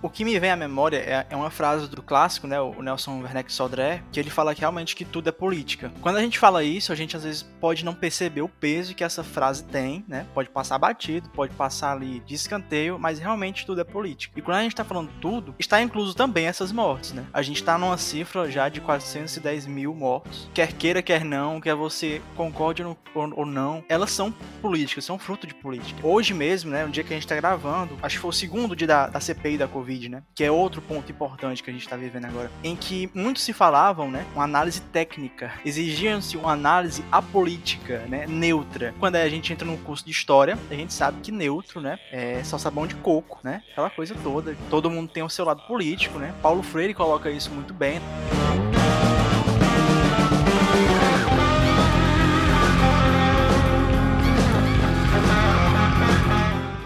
o 0.06 0.10
que 0.10 0.24
me 0.24 0.38
vem 0.40 0.52
à 0.52 0.56
memória 0.56 0.98
é, 0.98 1.26
é, 1.32 1.36
uma 1.36 1.50
frase 1.50 1.90
do 1.90 2.04
clássico, 2.04 2.46
né, 2.46 2.62
o 2.62 2.80
Nelson 2.80 3.22
Werneck 3.22 3.52
Sodré, 3.52 4.04
que 4.12 4.20
ele 4.20 4.30
fala 4.30 4.54
que 4.54 4.62
realmente 4.62 4.96
que 4.96 5.04
tudo 5.04 5.30
é 5.30 5.32
política. 5.32 5.92
Quando 6.00 6.18
a 6.18 6.22
gente 6.22 6.38
fala 6.38 6.64
isso, 6.64 6.92
a 6.92 6.96
gente 6.96 7.18
às 7.18 7.24
vezes 7.24 7.42
pode 7.60 7.84
não 7.84 7.96
perceber 7.96 8.44
o 8.44 8.48
peso 8.48 8.94
que 8.94 9.04
essa 9.04 9.24
frase 9.24 9.64
tem, 9.64 10.06
né? 10.08 10.28
Pode 10.32 10.50
passar 10.50 10.78
batido, 10.78 11.28
pode 11.30 11.56
passar 11.56 11.94
ali 11.94 12.20
de 12.20 12.36
escanteio, 12.36 13.00
mas 13.00 13.18
realmente 13.18 13.66
tudo 13.66 13.82
é 13.82 13.84
política. 13.84 14.38
E 14.38 14.44
quando 14.44 14.58
a 14.58 14.62
gente 14.62 14.74
está 14.74 14.84
falando 14.84 15.10
tudo, 15.20 15.56
está 15.58 15.82
incluso 15.82 16.14
também 16.16 16.46
essas 16.46 16.72
mortes, 16.72 17.12
né? 17.12 17.26
A 17.34 17.42
gente 17.42 17.58
está 17.58 17.76
numa 17.76 17.98
cifra 17.98 18.50
já 18.52 18.70
de 18.70 18.82
410 18.82 19.66
mil 19.66 19.96
mortos. 19.96 20.48
Quer 20.54 20.74
queira, 20.74 21.02
quer 21.02 21.26
não, 21.26 21.60
quer 21.60 21.74
você 21.74 22.22
concorde 22.36 22.84
ou, 22.84 23.46
não, 23.46 23.84
elas 23.90 24.12
são 24.12 24.32
políticas, 24.62 25.04
são 25.04 25.18
fruto 25.18 25.48
de 25.48 25.56
política. 25.56 26.06
Hoje 26.06 26.34
mesmo, 26.34 26.70
né, 26.70 26.86
no 26.86 26.92
dia 26.92 27.04
que 27.04 27.14
a 27.14 27.16
gente 27.16 27.26
está 27.26 27.36
gravando, 27.36 27.98
acho 28.04 28.18
que 28.18 28.22
foi 28.22 28.30
o 28.30 28.34
segundo 28.34 28.76
dia 28.76 28.88
da, 28.88 29.08
da 29.08 29.20
CPI 29.20 29.58
da 29.58 29.68
Covid, 29.68 29.95
Covid, 29.96 30.10
né? 30.10 30.24
Que 30.34 30.44
é 30.44 30.52
outro 30.52 30.82
ponto 30.82 31.10
importante 31.12 31.64
que 31.64 31.70
a 31.70 31.74
gente 31.74 31.84
está 31.84 31.96
vivendo 31.96 32.26
agora. 32.26 32.52
Em 32.64 32.76
que 32.76 33.10
muitos 33.14 33.44
se 33.44 33.54
falavam, 33.54 34.12
né? 34.12 34.26
Uma 34.34 34.44
análise 34.44 34.82
técnica. 34.82 35.54
Exigiam-se 35.66 36.38
uma 36.38 36.52
análise 36.52 37.04
apolítica, 37.12 38.00
né? 38.08 38.26
Neutra. 38.28 38.94
Quando 39.00 39.16
a 39.16 39.30
gente 39.30 39.54
entra 39.54 39.68
no 39.68 39.78
curso 39.78 40.06
de 40.06 40.12
história, 40.12 40.58
a 40.70 40.74
gente 40.74 40.94
sabe 40.94 41.22
que 41.22 41.32
neutro, 41.32 41.80
né? 41.80 41.98
É 42.12 42.44
só 42.44 42.58
sabão 42.58 42.86
de 42.86 42.96
coco, 42.96 43.40
né? 43.44 43.64
Aquela 43.72 43.90
coisa 43.90 44.16
toda. 44.22 44.56
Todo 44.70 44.90
mundo 44.90 45.10
tem 45.10 45.24
o 45.24 45.30
seu 45.30 45.46
lado 45.46 45.62
político, 45.64 46.20
né? 46.20 46.34
Paulo 46.42 46.62
Freire 46.62 46.94
coloca 46.94 47.30
isso 47.30 47.50
muito 47.52 47.74
bem. 47.74 48.02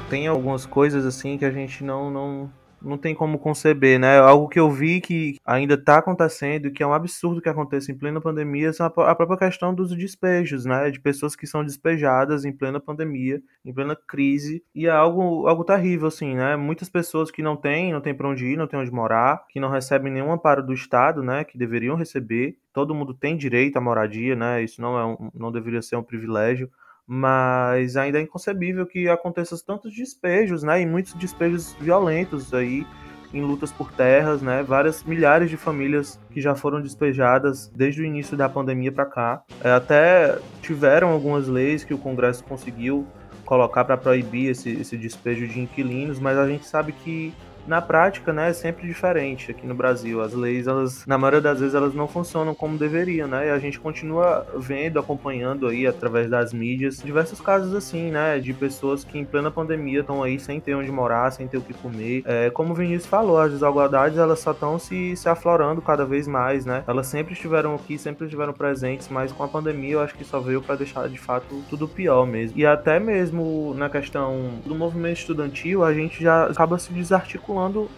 tem 0.10 0.28
algumas 0.28 0.66
coisas 0.66 1.06
assim 1.06 1.38
que 1.38 1.46
a 1.46 1.52
gente 1.52 1.84
não, 1.84 2.10
não, 2.10 2.52
não 2.82 2.98
tem 2.98 3.14
como 3.14 3.38
conceber, 3.40 4.00
né? 4.00 4.18
Algo 4.20 4.48
que 4.48 4.60
eu 4.60 4.70
vi 4.70 5.02
que 5.02 5.38
ainda 5.46 5.76
está 5.76 5.98
acontecendo, 5.98 6.72
que 6.72 6.84
é 6.84 6.88
um 6.88 6.94
absurdo 6.94 7.42
que 7.42 7.50
aconteça 7.50 7.92
em 7.92 7.98
plena 7.98 8.22
pandemia, 8.22 8.72
são 8.74 8.86
a 8.86 8.90
própria 8.90 9.38
questão 9.38 9.74
dos 9.74 9.96
despejos, 9.96 10.66
né? 10.66 10.90
De 10.90 11.00
pessoas 11.00 11.36
que 11.36 11.48
são 11.48 11.64
despejadas 11.64 12.46
em 12.46 12.52
plena 12.52 12.80
pandemia, 12.80 13.42
em 13.64 13.74
plena 13.74 13.96
crise, 13.96 14.64
e 14.74 14.88
é 14.88 14.92
algo, 14.92 15.48
algo 15.48 15.64
terrível, 15.64 16.08
assim, 16.08 16.36
né? 16.36 16.56
Muitas 16.56 16.90
pessoas 16.90 17.32
que 17.32 17.42
não 17.42 17.56
têm, 17.56 17.94
não 17.94 18.02
têm 18.02 18.14
para 18.14 18.28
onde 18.28 18.46
ir, 18.46 18.58
não 18.58 18.68
têm 18.68 18.80
onde 18.80 18.92
morar, 18.92 19.46
que 19.50 19.60
não 19.60 19.70
recebem 19.70 20.12
nenhum 20.12 20.32
amparo 20.32 20.66
do 20.66 20.74
Estado, 20.74 21.24
né? 21.24 21.44
Que 21.44 21.58
deveriam 21.58 21.96
receber. 21.96 22.58
Todo 22.74 22.96
mundo 22.96 23.14
tem 23.14 23.36
direito 23.36 23.78
à 23.78 23.82
moradia, 23.82 24.36
né? 24.36 24.64
Isso 24.64 24.82
não, 24.82 24.98
é 24.98 25.06
um, 25.06 25.32
não 25.34 25.52
deveria 25.52 25.82
ser 25.82 25.96
um 25.96 26.04
privilégio 26.04 26.70
mas 27.12 27.98
ainda 27.98 28.20
é 28.20 28.22
inconcebível 28.22 28.86
que 28.86 29.10
aconteça 29.10 29.60
tantos 29.66 29.96
despejos, 29.96 30.62
né, 30.62 30.80
e 30.80 30.86
muitos 30.86 31.16
despejos 31.16 31.76
violentos 31.82 32.54
aí 32.54 32.86
em 33.34 33.42
lutas 33.42 33.72
por 33.72 33.92
terras, 33.92 34.44
né, 34.44 34.62
várias 34.62 35.04
milhares 35.04 35.50
de 35.50 35.58
famílias 35.58 36.20
que 36.30 36.40
já 36.40 36.54
foram 36.54 36.80
despejadas 36.80 37.68
desde 37.76 38.04
o 38.04 38.06
início 38.06 38.38
da 38.38 38.48
pandemia 38.48 38.92
para 38.92 39.08
cá, 39.08 39.42
é, 39.64 39.72
até 39.72 40.38
tiveram 40.62 41.10
algumas 41.10 41.48
leis 41.48 41.84
que 41.84 41.96
o 41.96 41.98
Congresso 41.98 42.44
conseguiu 42.44 43.08
colocar 43.44 43.86
para 43.86 43.98
proibir 43.98 44.52
esse, 44.52 44.70
esse 44.70 44.96
despejo 44.96 45.48
de 45.48 45.60
inquilinos, 45.60 46.20
mas 46.20 46.38
a 46.38 46.48
gente 46.48 46.68
sabe 46.68 46.92
que 46.92 47.34
na 47.68 47.82
prática, 47.82 48.34
né, 48.34 48.50
é 48.50 48.54
sempre 48.54 48.88
diferente 48.88 49.52
aqui 49.52 49.66
no 49.68 49.76
Brasil. 49.76 50.22
As 50.22 50.34
leis, 50.34 50.68
elas, 50.68 51.06
na 51.06 51.18
maioria 51.18 51.42
das 51.42 51.60
vezes, 51.60 51.76
elas 51.76 51.94
não 51.94 52.08
funcionam 52.08 52.56
como 52.56 52.78
deveriam, 52.78 53.28
né? 53.28 53.48
E 53.48 53.50
a 53.50 53.60
gente 53.60 53.80
continua 53.80 54.46
vendo, 54.56 55.00
acompanhando 55.00 55.68
aí 55.68 55.86
através 55.86 56.30
das 56.30 56.54
mídias 56.54 56.98
diversos 56.98 57.40
casos 57.40 57.74
assim, 57.76 58.12
né, 58.12 58.40
de 58.40 58.54
pessoas 58.54 59.04
que 59.04 59.18
em 59.18 59.26
plena 59.26 59.52
pandemia 59.52 60.02
estão 60.02 60.24
aí 60.24 60.40
sem 60.40 60.60
ter 60.60 60.76
onde 60.76 60.92
morar, 60.92 61.32
sem 61.32 61.48
ter 61.48 61.58
o 61.58 61.62
que 61.62 61.74
comer. 61.74 62.24
É, 62.26 62.50
como 62.50 62.74
o 62.74 62.76
Vinícius 62.76 63.06
falou, 63.06 63.38
as 63.38 63.52
desigualdades 63.52 64.18
elas 64.18 64.40
só 64.40 64.52
estão 64.52 64.80
se, 64.80 65.16
se 65.16 65.30
aflorando 65.30 65.82
cada 65.82 66.06
vez 66.06 66.28
mais, 66.28 66.66
né? 66.66 66.84
Elas 66.88 67.08
sempre 67.08 67.34
estiveram 67.34 67.76
aqui, 67.76 67.98
sempre 67.98 68.26
estiveram 68.26 68.54
presentes, 68.54 69.08
mas 69.10 69.32
com 69.32 69.44
a 69.44 69.48
pandemia 69.48 69.94
eu 69.94 70.02
acho 70.02 70.16
que 70.16 70.24
só 70.24 70.40
veio 70.40 70.62
para 70.62 70.76
deixar 70.76 71.08
de 71.08 71.18
fato 71.18 71.64
tudo 71.70 71.88
pior 71.88 72.26
mesmo. 72.26 72.58
E 72.58 72.66
até 72.66 73.00
mesmo 73.00 73.74
na 73.76 73.90
questão 73.90 74.60
do 74.66 74.76
movimento 74.76 75.18
estudantil, 75.18 75.84
a 75.84 75.94
gente 75.94 76.24
já 76.24 76.46
acaba 76.46 76.78
se 76.78 76.92
desarticulando 76.92 77.49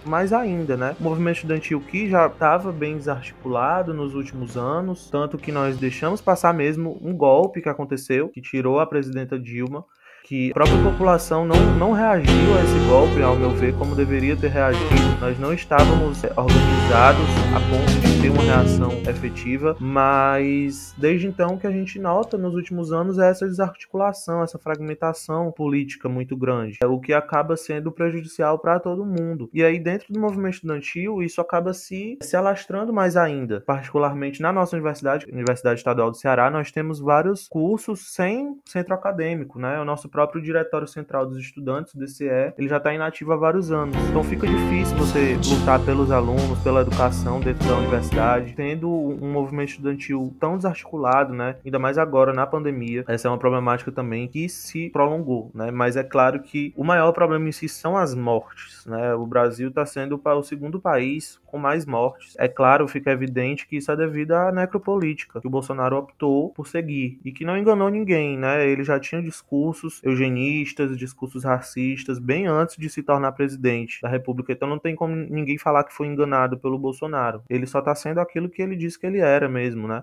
mais 0.06 0.34
ainda, 0.34 0.78
né? 0.78 0.96
O 1.00 1.04
movimento 1.04 1.38
estudantil 1.38 1.82
que 1.82 2.10
já 2.10 2.28
estava 2.28 2.72
bem 2.72 2.98
desarticulado 2.98 3.94
nos 3.94 4.16
últimos 4.16 4.58
anos, 4.58 5.10
tanto 5.10 5.38
que 5.38 5.52
nós 5.52 5.78
deixamos 5.78 6.22
passar 6.22 6.54
mesmo 6.54 6.98
um 7.02 7.16
golpe 7.16 7.62
que 7.62 7.70
aconteceu, 7.70 8.30
que 8.30 8.42
tirou 8.42 8.80
a 8.80 8.86
presidenta 8.86 9.38
Dilma, 9.40 9.86
que 10.24 10.52
a 10.52 10.54
própria 10.54 10.82
população 10.84 11.46
não, 11.46 11.58
não 11.78 11.92
reagiu 11.92 12.58
a 12.58 12.64
esse 12.64 12.88
golpe, 12.88 13.22
ao 13.22 13.36
meu 13.36 13.52
ver, 13.52 13.74
como 13.76 13.96
deveria 13.96 14.36
ter 14.36 14.50
reagido. 14.50 15.20
Nós 15.20 15.38
não 15.40 15.54
estávamos 15.54 16.24
organizados 16.24 17.28
a 17.56 17.60
ponto 17.70 18.02
de 18.02 18.11
ter 18.22 18.30
uma 18.30 18.44
reação 18.44 18.92
efetiva, 19.10 19.76
mas 19.80 20.94
desde 20.96 21.26
então 21.26 21.58
que 21.58 21.66
a 21.66 21.72
gente 21.72 21.98
nota 21.98 22.38
nos 22.38 22.54
últimos 22.54 22.94
anos 22.94 23.18
é 23.18 23.28
essa 23.28 23.48
desarticulação, 23.48 24.44
essa 24.44 24.60
fragmentação 24.60 25.52
política 25.52 26.08
muito 26.08 26.38
grande, 26.38 26.78
é 26.84 26.86
o 26.86 27.00
que 27.00 27.14
acaba 27.14 27.58
sendo 27.58 27.92
prejudicial 27.92 28.60
para 28.60 28.80
todo 28.80 29.04
mundo. 29.04 29.50
E 29.52 29.64
aí, 29.64 29.80
dentro 29.80 30.14
do 30.14 30.20
movimento 30.20 30.54
estudantil, 30.54 31.24
isso 31.24 31.42
acaba 31.42 31.74
se, 31.74 32.20
se 32.22 32.38
alastrando 32.38 32.94
mais 32.94 33.18
ainda, 33.18 33.62
particularmente 33.62 34.40
na 34.40 34.54
nossa 34.54 34.76
universidade, 34.76 35.26
Universidade 35.32 35.80
Estadual 35.80 36.12
do 36.12 36.18
Ceará, 36.18 36.52
nós 36.52 36.72
temos 36.72 37.00
vários 37.00 37.48
cursos 37.48 38.14
sem 38.14 38.56
centro 38.66 38.94
acadêmico, 38.94 39.58
né? 39.58 39.80
O 39.80 39.86
nosso 39.86 40.08
próprio 40.08 40.44
Diretório 40.44 40.88
Central 40.88 41.26
dos 41.26 41.40
Estudantes, 41.40 41.96
o 41.96 41.98
DCE, 41.98 42.54
ele 42.56 42.68
já 42.68 42.78
está 42.78 42.94
inativo 42.94 43.34
há 43.34 43.36
vários 43.36 43.72
anos. 43.72 43.96
Então 44.10 44.24
fica 44.24 44.46
difícil 44.46 44.96
você 44.96 45.40
lutar 45.50 45.80
pelos 45.84 46.12
alunos, 46.12 46.60
pela 46.60 46.82
educação 46.82 47.40
dentro 47.40 47.68
da 47.68 47.78
universidade, 47.78 48.11
tendo 48.56 48.90
um 48.90 49.32
movimento 49.32 49.70
estudantil 49.70 50.36
tão 50.40 50.58
desarticulado, 50.58 51.34
né? 51.34 51.58
Ainda 51.66 51.80
mais 51.80 51.98
agora 51.98 52.34
na 52.34 52.46
pandemia. 52.46 53.04
Essa 53.08 53.28
é 53.28 53.32
uma 53.32 53.38
problemática 53.38 53.92
também 53.92 54.28
que 54.28 54.48
se 54.50 54.90
prolongou, 54.90 55.52
né? 55.54 55.72
Mas 55.72 55.96
é 55.96 56.04
claro 56.04 56.42
que 56.42 56.74
o 56.76 56.84
maior 56.84 57.12
problema 57.12 57.48
em 57.48 57.52
si 57.52 57.68
são 57.68 57.98
as 57.98 58.14
mortes, 58.14 58.86
né? 58.86 59.14
O 59.16 59.26
Brasil 59.26 59.70
está 59.70 59.86
sendo 59.86 60.22
o 60.24 60.44
segundo 60.44 60.80
país 60.80 61.40
com 61.46 61.58
mais 61.58 61.86
mortes. 61.86 62.36
É 62.38 62.48
claro, 62.48 62.88
fica 62.88 63.12
evidente 63.12 63.68
que 63.68 63.78
isso 63.78 63.92
é 63.92 63.96
devido 63.96 64.32
à 64.32 64.52
necropolítica 64.52 65.42
que 65.42 65.48
o 65.48 65.50
Bolsonaro 65.50 65.98
optou 65.98 66.50
por 66.50 66.68
seguir 66.68 67.20
e 67.26 67.32
que 67.32 67.44
não 67.44 67.58
enganou 67.58 67.90
ninguém, 67.90 68.38
né? 68.38 68.68
Ele 68.68 68.84
já 68.84 69.00
tinha 69.00 69.22
discursos 69.22 70.02
eugenistas, 70.04 70.98
discursos 70.98 71.44
racistas 71.44 72.20
bem 72.20 72.48
antes 72.48 72.78
de 72.78 72.90
se 72.90 73.04
tornar 73.04 73.32
presidente 73.34 74.02
da 74.02 74.10
República. 74.10 74.54
Então 74.54 74.70
não 74.70 74.80
tem 74.80 74.96
como 74.96 75.16
ninguém 75.16 75.58
falar 75.58 75.84
que 75.84 75.94
foi 75.94 76.08
enganado 76.08 76.58
pelo 76.58 76.80
Bolsonaro. 76.80 77.44
Ele 77.50 77.66
só 77.66 77.82
tá 77.82 77.94
sendo 78.02 78.20
aquilo 78.20 78.50
que 78.50 78.62
ele 78.62 78.76
disse 78.76 79.00
que 79.00 79.06
ele 79.06 79.20
era 79.20 79.48
mesmo, 79.48 79.88
né? 79.88 80.02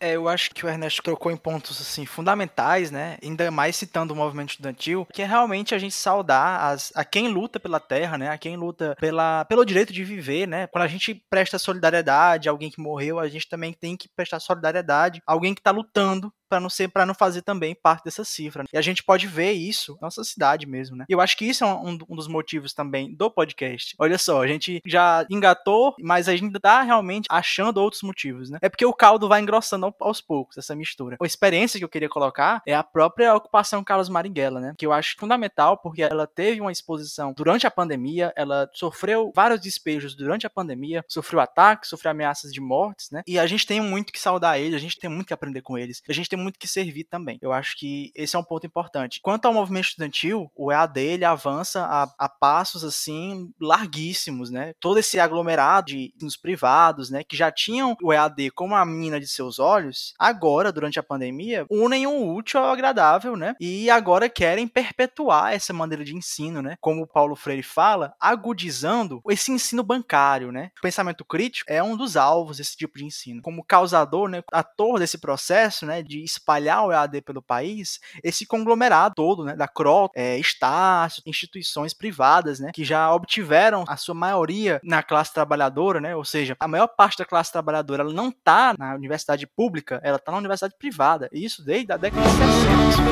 É, 0.00 0.12
eu 0.14 0.28
acho 0.28 0.50
que 0.50 0.64
o 0.64 0.68
Ernesto 0.68 1.02
colocou 1.02 1.32
em 1.32 1.36
pontos 1.36 1.80
assim 1.80 2.06
fundamentais, 2.06 2.90
né? 2.90 3.18
Ainda 3.20 3.50
mais 3.50 3.74
citando 3.74 4.14
o 4.14 4.16
movimento 4.16 4.50
estudantil, 4.50 5.04
que 5.12 5.22
é 5.22 5.26
realmente 5.26 5.74
a 5.74 5.78
gente 5.78 5.94
saudar 5.94 6.60
as, 6.72 6.92
a 6.94 7.04
quem 7.04 7.26
luta 7.26 7.58
pela 7.58 7.80
terra, 7.80 8.16
né? 8.16 8.28
A 8.28 8.38
quem 8.38 8.56
luta 8.56 8.94
pela, 9.00 9.44
pelo 9.46 9.64
direito 9.64 9.92
de 9.92 10.04
viver, 10.04 10.46
né? 10.46 10.68
Quando 10.68 10.84
a 10.84 10.88
gente 10.88 11.14
presta 11.28 11.58
solidariedade 11.58 12.48
a 12.48 12.52
alguém 12.52 12.70
que 12.70 12.80
morreu, 12.80 13.18
a 13.18 13.28
gente 13.28 13.48
também 13.48 13.72
tem 13.72 13.96
que 13.96 14.08
prestar 14.14 14.38
solidariedade 14.38 15.20
a 15.26 15.32
alguém 15.32 15.52
que 15.52 15.60
está 15.60 15.72
lutando 15.72 16.32
para 16.48 16.60
não 16.60 16.70
ser 16.70 16.88
para 16.88 17.06
não 17.06 17.14
fazer 17.14 17.42
também 17.42 17.74
parte 17.74 18.04
dessa 18.04 18.24
cifra. 18.24 18.64
E 18.72 18.78
a 18.78 18.82
gente 18.82 19.02
pode 19.02 19.26
ver 19.26 19.52
isso 19.52 19.94
na 20.00 20.06
nossa 20.06 20.24
cidade 20.24 20.66
mesmo, 20.66 20.96
né? 20.96 21.04
E 21.08 21.12
eu 21.12 21.20
acho 21.20 21.36
que 21.36 21.44
isso 21.44 21.64
é 21.64 21.66
um, 21.66 21.98
um, 22.08 22.16
dos 22.16 22.28
motivos 22.28 22.72
também 22.72 23.14
do 23.14 23.30
podcast. 23.30 23.94
Olha 23.98 24.18
só, 24.18 24.42
a 24.42 24.46
gente 24.46 24.80
já 24.86 25.26
engatou, 25.30 25.94
mas 26.00 26.28
a 26.28 26.36
gente 26.36 26.58
tá 26.58 26.82
realmente 26.82 27.26
achando 27.30 27.78
outros 27.78 28.02
motivos, 28.02 28.50
né? 28.50 28.58
É 28.62 28.68
porque 28.68 28.86
o 28.86 28.92
caldo 28.92 29.28
vai 29.28 29.40
engrossando 29.40 29.94
aos 30.00 30.20
poucos 30.20 30.56
essa 30.56 30.74
mistura. 30.74 31.16
A 31.20 31.26
experiência 31.26 31.78
que 31.78 31.84
eu 31.84 31.88
queria 31.88 32.08
colocar 32.08 32.62
é 32.66 32.74
a 32.74 32.82
própria 32.82 33.34
ocupação 33.34 33.84
Carlos 33.84 34.08
Marighella, 34.08 34.60
né? 34.60 34.74
Que 34.78 34.86
eu 34.86 34.92
acho 34.92 35.16
fundamental 35.18 35.76
porque 35.76 36.02
ela 36.02 36.26
teve 36.26 36.60
uma 36.60 36.72
exposição 36.72 37.32
durante 37.36 37.66
a 37.66 37.70
pandemia, 37.70 38.32
ela 38.36 38.68
sofreu 38.72 39.32
vários 39.34 39.60
despejos 39.60 40.14
durante 40.14 40.46
a 40.46 40.50
pandemia, 40.50 41.04
sofreu 41.08 41.40
ataques, 41.40 41.90
sofreu 41.90 42.10
ameaças 42.10 42.52
de 42.52 42.60
mortes, 42.60 43.10
né? 43.10 43.22
E 43.26 43.38
a 43.38 43.46
gente 43.46 43.66
tem 43.66 43.80
muito 43.80 44.12
que 44.12 44.20
saudar 44.20 44.58
eles, 44.58 44.74
a 44.74 44.78
gente 44.78 44.98
tem 44.98 45.10
muito 45.10 45.26
que 45.26 45.34
aprender 45.34 45.62
com 45.62 45.76
eles. 45.76 46.02
A 46.08 46.12
gente 46.12 46.28
tem 46.28 46.37
muito 46.38 46.58
que 46.58 46.68
servir 46.68 47.04
também. 47.04 47.38
Eu 47.40 47.52
acho 47.52 47.76
que 47.76 48.10
esse 48.14 48.36
é 48.36 48.38
um 48.38 48.44
ponto 48.44 48.66
importante. 48.66 49.20
Quanto 49.22 49.46
ao 49.46 49.54
movimento 49.54 49.86
estudantil, 49.86 50.50
o 50.54 50.72
EAD 50.72 51.00
ele 51.00 51.24
avança 51.24 51.84
a, 51.84 52.14
a 52.18 52.28
passos 52.28 52.84
assim 52.84 53.52
larguíssimos, 53.60 54.50
né? 54.50 54.72
Todo 54.80 54.98
esse 54.98 55.18
aglomerado 55.18 55.88
de 55.88 56.12
nos 56.20 56.36
privados, 56.36 57.10
né, 57.10 57.22
que 57.22 57.36
já 57.36 57.50
tinham 57.50 57.96
o 58.02 58.12
EAD 58.12 58.50
como 58.50 58.74
a 58.74 58.84
mina 58.84 59.20
de 59.20 59.26
seus 59.26 59.58
olhos, 59.58 60.12
agora 60.18 60.72
durante 60.72 60.98
a 60.98 61.02
pandemia 61.02 61.66
unem 61.70 62.06
o 62.06 62.34
útil 62.34 62.60
ao 62.60 62.70
agradável, 62.70 63.36
né? 63.36 63.54
E 63.60 63.88
agora 63.90 64.28
querem 64.28 64.66
perpetuar 64.66 65.52
essa 65.52 65.72
maneira 65.72 66.04
de 66.04 66.14
ensino, 66.14 66.60
né? 66.60 66.76
Como 66.80 67.02
o 67.02 67.06
Paulo 67.06 67.36
Freire 67.36 67.62
fala, 67.62 68.14
agudizando 68.20 69.22
esse 69.28 69.50
ensino 69.50 69.82
bancário, 69.82 70.52
né? 70.52 70.70
O 70.78 70.82
pensamento 70.82 71.24
crítico 71.24 71.70
é 71.70 71.82
um 71.82 71.96
dos 71.96 72.16
alvos 72.16 72.58
desse 72.58 72.76
tipo 72.76 72.98
de 72.98 73.04
ensino. 73.04 73.42
Como 73.42 73.64
causador, 73.64 74.28
né, 74.28 74.42
ator 74.52 74.98
desse 74.98 75.18
processo, 75.18 75.86
né, 75.86 76.02
de 76.02 76.22
espalhar 76.28 76.84
o 76.84 76.92
EAD 76.92 77.22
pelo 77.22 77.42
país, 77.42 77.98
esse 78.22 78.46
conglomerado 78.46 79.14
todo, 79.14 79.44
né, 79.44 79.56
da 79.56 79.66
CRO, 79.66 80.10
é, 80.14 80.38
Estácio, 80.38 81.22
instituições 81.26 81.94
privadas, 81.94 82.60
né, 82.60 82.70
que 82.72 82.84
já 82.84 83.12
obtiveram 83.12 83.84
a 83.88 83.96
sua 83.96 84.14
maioria 84.14 84.80
na 84.82 85.02
classe 85.02 85.32
trabalhadora, 85.32 86.00
né, 86.00 86.14
ou 86.14 86.24
seja, 86.24 86.56
a 86.60 86.68
maior 86.68 86.88
parte 86.88 87.18
da 87.18 87.24
classe 87.24 87.50
trabalhadora 87.50 88.02
ela 88.02 88.12
não 88.12 88.28
está 88.28 88.74
na 88.78 88.94
universidade 88.94 89.46
pública, 89.46 90.00
ela 90.02 90.16
está 90.16 90.30
na 90.30 90.38
universidade 90.38 90.74
privada, 90.78 91.28
e 91.32 91.44
isso 91.44 91.64
desde 91.64 91.92
a 91.92 91.96
década 91.96 92.22
de 92.22 92.28
60, 92.30 92.44
isso 92.88 93.02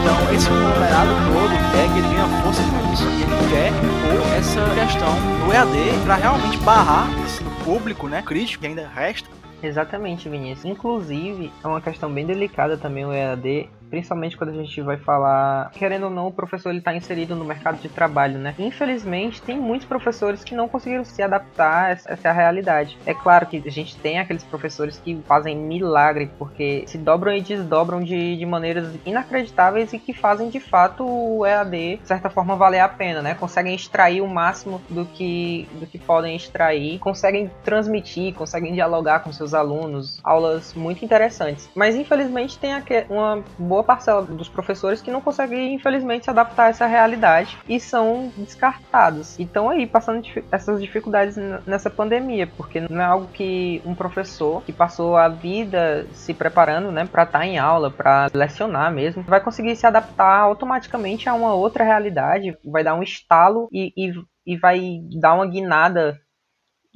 Então, 0.00 0.34
esse 0.34 0.48
conglomerado 0.48 1.10
todo 1.32 1.54
quer 1.72 1.88
que 1.92 1.98
ele 1.98 2.08
ganhe 2.08 2.42
força 2.42 2.62
com 2.62 2.92
isso, 2.92 3.04
e 3.04 3.22
ele 3.22 3.34
quer 3.50 3.72
pôr 4.02 4.36
essa 4.36 4.60
questão 4.74 5.14
do 5.44 5.52
EAD 5.52 6.04
para 6.04 6.14
realmente 6.16 6.58
barrar 6.58 7.06
esse 7.24 7.42
público, 7.64 8.08
né, 8.08 8.22
crítico 8.22 8.60
que 8.60 8.66
ainda 8.66 8.88
resta, 8.88 9.28
Exatamente, 9.64 10.28
Vinícius. 10.28 10.66
Inclusive, 10.66 11.50
é 11.62 11.66
uma 11.66 11.80
questão 11.80 12.12
bem 12.12 12.26
delicada 12.26 12.76
também 12.76 13.06
o 13.06 13.12
EAD, 13.12 13.70
principalmente 13.94 14.36
quando 14.36 14.50
a 14.50 14.54
gente 14.54 14.80
vai 14.80 14.96
falar, 14.96 15.70
querendo 15.70 16.06
ou 16.06 16.10
não, 16.10 16.26
o 16.26 16.32
professor 16.32 16.70
ele 16.70 16.80
está 16.80 16.92
inserido 16.96 17.36
no 17.36 17.44
mercado 17.44 17.80
de 17.80 17.88
trabalho, 17.88 18.40
né? 18.40 18.52
Infelizmente, 18.58 19.40
tem 19.40 19.56
muitos 19.56 19.86
professores 19.86 20.42
que 20.42 20.52
não 20.52 20.68
conseguiram 20.68 21.04
se 21.04 21.22
adaptar 21.22 21.84
a 21.84 21.90
essa 21.90 22.32
realidade. 22.32 22.98
É 23.06 23.14
claro 23.14 23.46
que 23.46 23.62
a 23.64 23.70
gente 23.70 23.96
tem 23.96 24.18
aqueles 24.18 24.42
professores 24.42 24.98
que 24.98 25.16
fazem 25.28 25.56
milagre, 25.56 26.28
porque 26.36 26.82
se 26.88 26.98
dobram 26.98 27.36
e 27.36 27.40
desdobram 27.40 28.02
de, 28.02 28.36
de 28.36 28.44
maneiras 28.44 28.92
inacreditáveis 29.06 29.92
e 29.92 29.98
que 30.00 30.12
fazem 30.12 30.48
de 30.48 30.58
fato 30.58 31.06
o 31.06 31.46
EAD, 31.46 31.98
de 31.98 32.08
certa 32.08 32.28
forma, 32.28 32.56
valer 32.56 32.80
a 32.80 32.88
pena, 32.88 33.22
né? 33.22 33.34
Conseguem 33.34 33.76
extrair 33.76 34.20
o 34.20 34.26
máximo 34.26 34.82
do 34.90 35.06
que, 35.06 35.68
do 35.74 35.86
que 35.86 35.98
podem 35.98 36.34
extrair, 36.34 36.98
conseguem 36.98 37.48
transmitir, 37.62 38.34
conseguem 38.34 38.74
dialogar 38.74 39.20
com 39.20 39.32
seus 39.32 39.54
alunos, 39.54 40.18
aulas 40.24 40.74
muito 40.74 41.04
interessantes. 41.04 41.70
Mas 41.76 41.94
infelizmente 41.94 42.58
tem 42.58 42.72
uma 43.08 43.44
boa 43.56 43.83
parcela 43.84 44.22
dos 44.22 44.48
professores 44.48 45.00
que 45.00 45.10
não 45.10 45.20
conseguem, 45.20 45.74
infelizmente, 45.74 46.24
se 46.24 46.30
adaptar 46.30 46.64
a 46.64 46.68
essa 46.68 46.86
realidade 46.86 47.58
e 47.68 47.78
são 47.78 48.32
descartados. 48.36 49.38
E 49.38 49.42
estão 49.42 49.68
aí 49.68 49.86
passando 49.86 50.22
essas 50.50 50.80
dificuldades 50.80 51.36
nessa 51.66 51.90
pandemia, 51.90 52.46
porque 52.46 52.80
não 52.80 53.00
é 53.00 53.04
algo 53.04 53.28
que 53.28 53.80
um 53.84 53.94
professor 53.94 54.62
que 54.62 54.72
passou 54.72 55.16
a 55.16 55.28
vida 55.28 56.06
se 56.12 56.34
preparando, 56.34 56.90
né, 56.90 57.04
para 57.04 57.22
estar 57.24 57.38
tá 57.40 57.46
em 57.46 57.58
aula, 57.58 57.90
para 57.90 58.28
lecionar 58.32 58.92
mesmo, 58.92 59.22
vai 59.22 59.40
conseguir 59.40 59.76
se 59.76 59.86
adaptar 59.86 60.40
automaticamente 60.40 61.28
a 61.28 61.34
uma 61.34 61.54
outra 61.54 61.84
realidade, 61.84 62.56
vai 62.64 62.82
dar 62.82 62.94
um 62.94 63.02
estalo 63.02 63.68
e, 63.72 63.92
e, 63.96 64.12
e 64.46 64.56
vai 64.56 65.00
dar 65.20 65.34
uma 65.34 65.46
guinada 65.46 66.18